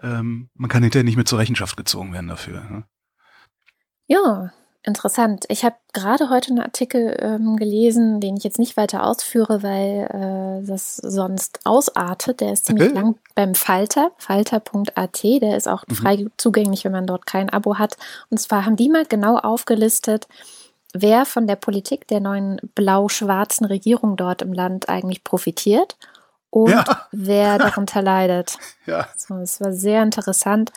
[0.00, 2.62] Ähm, man kann hinterher nicht mehr zur Rechenschaft gezogen werden dafür.
[2.64, 2.84] Ne?
[4.06, 4.52] Ja,
[4.84, 5.44] Interessant.
[5.48, 10.08] Ich habe gerade heute einen Artikel ähm, gelesen, den ich jetzt nicht weiter ausführe, weil
[10.10, 12.40] äh, das sonst ausartet.
[12.40, 12.98] Der ist ziemlich okay.
[12.98, 15.22] lang beim Falter, falter.at.
[15.22, 15.94] Der ist auch mhm.
[15.94, 17.96] frei zugänglich, wenn man dort kein Abo hat.
[18.28, 20.26] Und zwar haben die mal genau aufgelistet,
[20.92, 25.96] wer von der Politik der neuen blau-schwarzen Regierung dort im Land eigentlich profitiert
[26.50, 26.84] und ja.
[27.12, 28.58] wer darunter leidet.
[28.86, 29.06] Ja.
[29.16, 30.72] So, das war sehr interessant.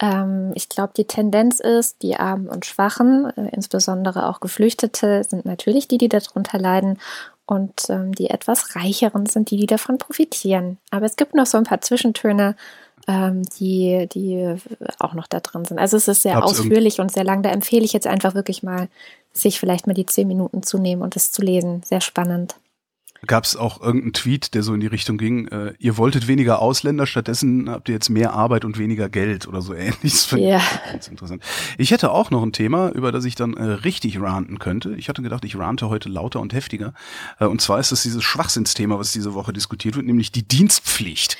[0.00, 5.44] Ähm, ich glaube, die Tendenz ist, die Armen und Schwachen, äh, insbesondere auch Geflüchtete, sind
[5.44, 6.98] natürlich die, die darunter leiden.
[7.46, 10.76] Und ähm, die etwas Reicheren sind die, die davon profitieren.
[10.90, 12.56] Aber es gibt noch so ein paar Zwischentöne,
[13.06, 14.56] ähm, die, die
[14.98, 15.78] auch noch da drin sind.
[15.78, 17.42] Also es ist sehr Hab's ausführlich und sehr lang.
[17.42, 18.88] Da empfehle ich jetzt einfach wirklich mal,
[19.32, 21.82] sich vielleicht mal die zehn Minuten zu nehmen und es zu lesen.
[21.84, 22.56] Sehr spannend
[23.26, 26.60] gab es auch irgendeinen Tweet, der so in die Richtung ging, äh, ihr wolltet weniger
[26.60, 30.30] Ausländer, stattdessen habt ihr jetzt mehr Arbeit und weniger Geld oder so ähnliches.
[30.36, 30.60] Ja.
[30.90, 31.42] Ganz interessant.
[31.78, 34.94] Ich hätte auch noch ein Thema, über das ich dann äh, richtig ranten könnte.
[34.94, 36.94] Ich hatte gedacht, ich rante heute lauter und heftiger.
[37.40, 41.36] Äh, und zwar ist das dieses Schwachsinnsthema, was diese Woche diskutiert wird, nämlich die Dienstpflicht.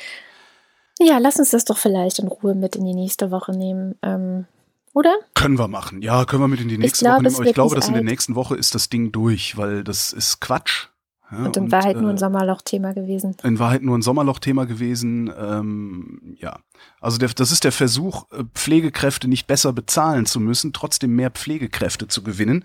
[1.01, 3.95] Ja, lass uns das doch vielleicht in Ruhe mit in die nächste Woche nehmen.
[4.03, 4.47] Ähm
[4.95, 5.15] oder?
[5.35, 6.03] Können wir machen.
[6.03, 7.37] Ja, können wir mit in die nächste glaub, Woche nehmen.
[7.37, 10.41] Aber ich glaube, dass in der nächsten Woche ist das Ding durch, weil das ist
[10.41, 10.89] Quatsch.
[11.31, 13.37] Ja, und in und, Wahrheit nur ein äh, Sommerloch-Thema gewesen.
[13.43, 15.31] In Wahrheit nur ein Sommerloch-Thema gewesen.
[15.39, 16.61] Ähm, ja,
[17.01, 21.31] also der, das ist der Versuch, äh, Pflegekräfte nicht besser bezahlen zu müssen, trotzdem mehr
[21.31, 22.65] Pflegekräfte zu gewinnen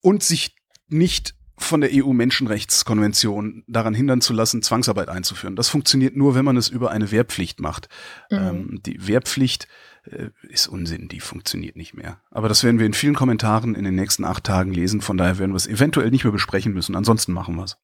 [0.00, 0.56] und sich
[0.88, 5.56] nicht von der EU-Menschenrechtskonvention daran hindern zu lassen, Zwangsarbeit einzuführen.
[5.56, 7.88] Das funktioniert nur, wenn man es über eine Wehrpflicht macht.
[8.30, 8.38] Mhm.
[8.38, 9.68] Ähm, die Wehrpflicht
[10.04, 12.20] äh, ist Unsinn, die funktioniert nicht mehr.
[12.30, 15.38] Aber das werden wir in vielen Kommentaren in den nächsten acht Tagen lesen, von daher
[15.38, 16.96] werden wir es eventuell nicht mehr besprechen müssen.
[16.96, 17.78] Ansonsten machen wir es.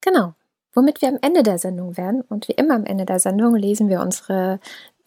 [0.00, 0.34] Genau.
[0.72, 2.20] Womit wir am Ende der Sendung wären.
[2.20, 4.60] Und wie immer am Ende der Sendung lesen wir unsere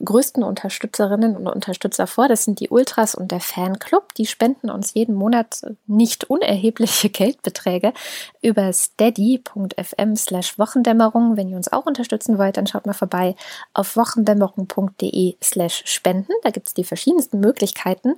[0.04, 2.28] größten Unterstützerinnen und Unterstützer vor.
[2.28, 4.14] Das sind die Ultras und der Fanclub.
[4.16, 7.94] Die spenden uns jeden Monat nicht unerhebliche Geldbeträge
[8.41, 11.38] über steady.fm slash Wochendämmerung.
[11.38, 13.36] Wenn ihr uns auch unterstützen wollt, dann schaut mal vorbei
[13.74, 16.34] auf wochendämmerung.de slash spenden.
[16.44, 18.16] Da gibt es die verschiedensten Möglichkeiten.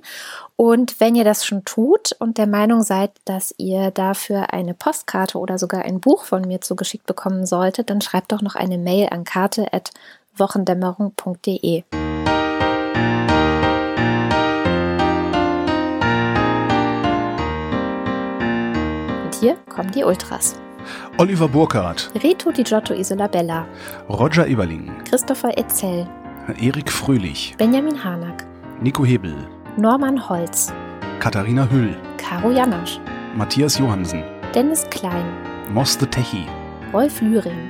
[0.56, 5.38] Und wenn ihr das schon tut und der Meinung seid, dass ihr dafür eine Postkarte
[5.38, 9.08] oder sogar ein Buch von mir zugeschickt bekommen solltet, dann schreibt doch noch eine Mail
[9.10, 9.90] an karte@
[10.38, 11.84] wochendämmerung.de.
[19.24, 20.54] Und hier kommen die Ultras.
[21.18, 23.66] Oliver Burkhardt, Reto Di Giotto Isola Bella,
[24.08, 26.06] Roger Eberling, Christopher Etzel,
[26.60, 28.46] Erik Fröhlich, Benjamin Harnack,
[28.80, 29.34] Nico Hebel,
[29.76, 30.72] Norman Holz,
[31.18, 33.00] Katharina Hüll, Caro Janasch,
[33.34, 34.22] Matthias Johansen,
[34.54, 35.26] Dennis Klein,
[35.72, 36.46] Moss the Techi,
[36.92, 37.68] Rolf Lühring,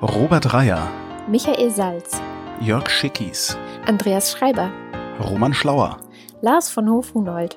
[0.00, 0.88] Robert Reyer,
[1.28, 2.20] Michael Salz,
[2.60, 3.56] Jörg Schickis,
[3.86, 4.70] Andreas Schreiber,
[5.20, 5.98] Roman Schlauer,
[6.40, 7.56] Lars von Hof-Hunold,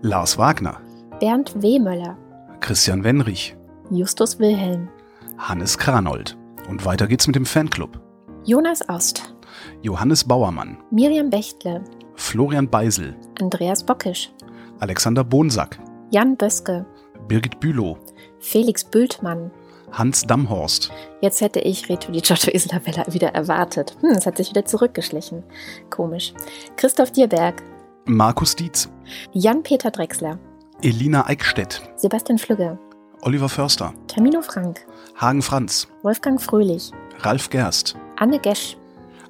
[0.00, 0.80] Lars Wagner,
[1.20, 2.16] Bernd Wehmöller,
[2.60, 3.54] Christian Wenrich,
[3.90, 4.88] Justus Wilhelm,
[5.36, 6.36] Hannes Kranold.
[6.68, 8.00] Und weiter geht's mit dem Fanclub.
[8.44, 9.34] Jonas Ost,
[9.82, 11.84] Johannes Bauermann, Miriam Bechtle,
[12.14, 14.32] Florian Beisel, Andreas Bockisch,
[14.80, 15.78] Alexander Bonsack,
[16.10, 16.86] Jan Böske,
[17.28, 17.98] Birgit Bülow,
[18.38, 19.50] Felix Bültmann.
[19.98, 20.90] Hans Damhorst,
[21.20, 23.96] Jetzt hätte ich Reto Di Giotto Isabella wieder erwartet.
[24.00, 25.42] Hm, es hat sich wieder zurückgeschlichen.
[25.88, 26.34] Komisch.
[26.76, 27.62] Christoph Dierberg,
[28.04, 28.90] Markus Dietz,
[29.32, 30.38] Jan-Peter Drechsler,
[30.82, 32.78] Elina Eickstedt, Sebastian Flügge,
[33.22, 34.84] Oliver Förster, Tamino Frank,
[35.16, 36.90] Hagen Franz, Wolfgang Fröhlich,
[37.20, 38.76] Ralf Gerst, Anne Gesch,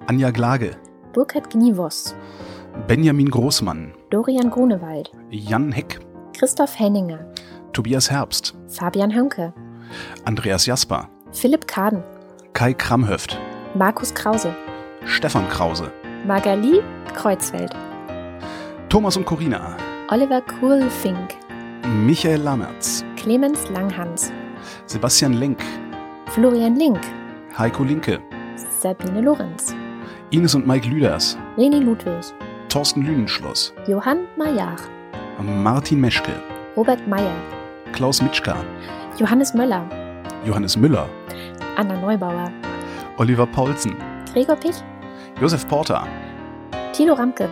[0.07, 0.77] Anja Glage,
[1.13, 2.17] Burkhard Gnievos,
[2.89, 6.01] Benjamin Großmann, Dorian Grunewald, Jan Heck,
[6.37, 7.25] Christoph Henninger,
[7.73, 9.55] Tobias Herbst, Fabian Hönke,
[10.25, 12.03] Andreas Jasper, Philipp Kaden,
[12.53, 13.39] Kai Kramhöft,
[13.75, 14.55] Markus Krause,
[15.05, 15.91] Stefan Krause,
[16.27, 16.81] Magali
[17.15, 17.73] Kreuzfeld,
[18.89, 19.77] Thomas und Corina,
[20.09, 21.35] Oliver Kuhlfink,
[22.05, 24.33] Michael Lammertz, Clemens Langhans,
[24.87, 25.59] Sebastian Lenk,
[26.29, 27.01] Florian Link,
[27.59, 28.21] Heiko Linke,
[28.81, 29.75] Sabine Lorenz,
[30.31, 32.33] Ines und Mike Lüders, Leni Ludwig,
[32.69, 34.77] Thorsten Lünenschloss, Johann Majar,
[35.43, 36.33] Martin Meschke,
[36.77, 37.35] Robert Meyer,
[37.93, 38.57] Klaus Mitschka,
[39.19, 39.85] Johannes Möller,
[40.45, 41.09] Johannes Müller,
[41.77, 42.51] Anna Neubauer,
[43.17, 43.97] Oliver Paulsen,
[44.33, 44.83] Gregor Pich,
[45.41, 46.07] Josef Porter,
[46.93, 47.49] Thilo Ramke,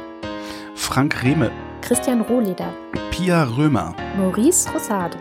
[0.74, 1.50] Frank Rehme,
[1.80, 2.72] Christian Rohleder,
[3.12, 5.16] Pia Römer, Maurice Rossard,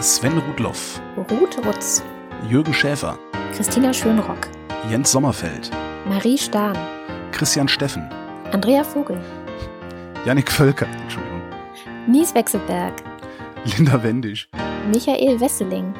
[0.00, 2.02] Sven Rudloff, Ruth Rutz,
[2.50, 3.16] Jürgen Schäfer,
[3.54, 4.48] Christina Schönrock,
[4.90, 5.70] Jens Sommerfeld,
[6.08, 6.76] Marie Stahn,
[7.30, 8.08] Christian Steffen,
[8.52, 9.20] Andrea Vogel,
[10.24, 11.42] Jannik Völker, Entschuldigung,
[12.08, 12.94] Nies Wechselberg,
[13.64, 14.48] Linda Wendisch,
[14.90, 15.92] Michael Wesseling,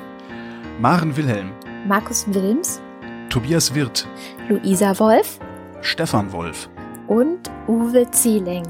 [0.81, 1.51] Maren Wilhelm,
[1.87, 2.81] Markus Wilms,
[3.29, 4.07] Tobias Wirth,
[4.49, 5.39] Luisa Wolf
[5.81, 6.69] Stefan Wolf.
[7.09, 8.65] und Uwe Zieling.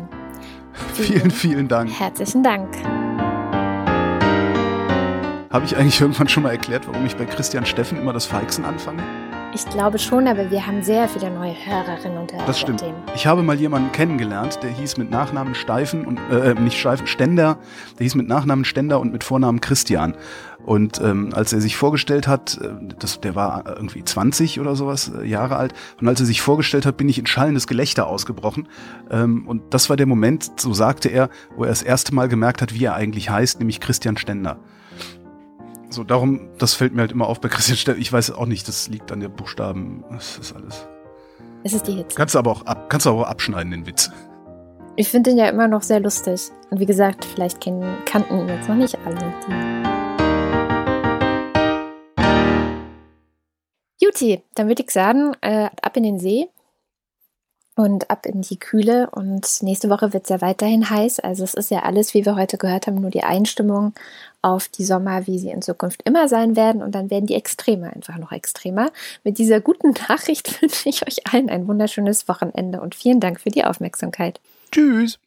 [0.95, 1.91] Vielen, vielen Dank.
[1.91, 2.69] Herzlichen Dank.
[5.51, 8.65] Habe ich eigentlich irgendwann schon mal erklärt, warum ich bei Christian Steffen immer das Feixen
[8.65, 9.03] anfange?
[9.57, 12.45] Ich glaube schon, aber wir haben sehr viele neue Hörerinnen und Hörer.
[12.47, 12.85] Das stimmt.
[13.15, 17.57] Ich habe mal jemanden kennengelernt, der hieß mit Nachnamen Steifen und äh, nicht Steifen, Ständer.
[17.99, 20.15] Der hieß mit Nachnamen Ständer und mit Vornamen Christian.
[20.67, 25.11] Und ähm, als er sich vorgestellt hat, äh, das, der war irgendwie 20 oder sowas
[25.23, 25.73] äh, Jahre alt.
[26.03, 28.69] Und als er sich vorgestellt hat, bin ich in schallendes Gelächter ausgebrochen.
[29.11, 32.61] Ähm, und das war der Moment, so sagte er, wo er das erste Mal gemerkt
[32.61, 34.59] hat, wie er eigentlich heißt, nämlich Christian Ständer.
[35.89, 38.01] So, darum, das fällt mir halt immer auf bei Christian Ständer.
[38.01, 40.05] Ich weiß auch nicht, das liegt an der Buchstaben.
[40.11, 40.89] Das ist alles.
[41.63, 42.17] Es ist die Hitze.
[42.17, 44.11] Kannst du aber auch ab, kannst du auch abschneiden, den Witz.
[44.97, 46.51] Ich finde den ja immer noch sehr lustig.
[46.71, 49.33] Und wie gesagt, vielleicht kennen, kannten ihn jetzt noch nicht alle.
[54.01, 56.49] Die Juti, dann würde ich sagen, äh, ab in den See
[57.77, 59.09] und ab in die Kühle.
[59.11, 61.21] Und nächste Woche wird es ja weiterhin heiß.
[61.21, 63.93] Also es ist ja alles, wie wir heute gehört haben, nur die Einstimmung
[64.43, 66.83] auf die Sommer, wie sie in Zukunft immer sein werden.
[66.83, 68.91] Und dann werden die Extreme einfach noch extremer.
[69.25, 73.51] Mit dieser guten Nachricht wünsche ich euch allen ein wunderschönes Wochenende und vielen Dank für
[73.51, 74.41] die Aufmerksamkeit.
[74.73, 75.19] Tschüss.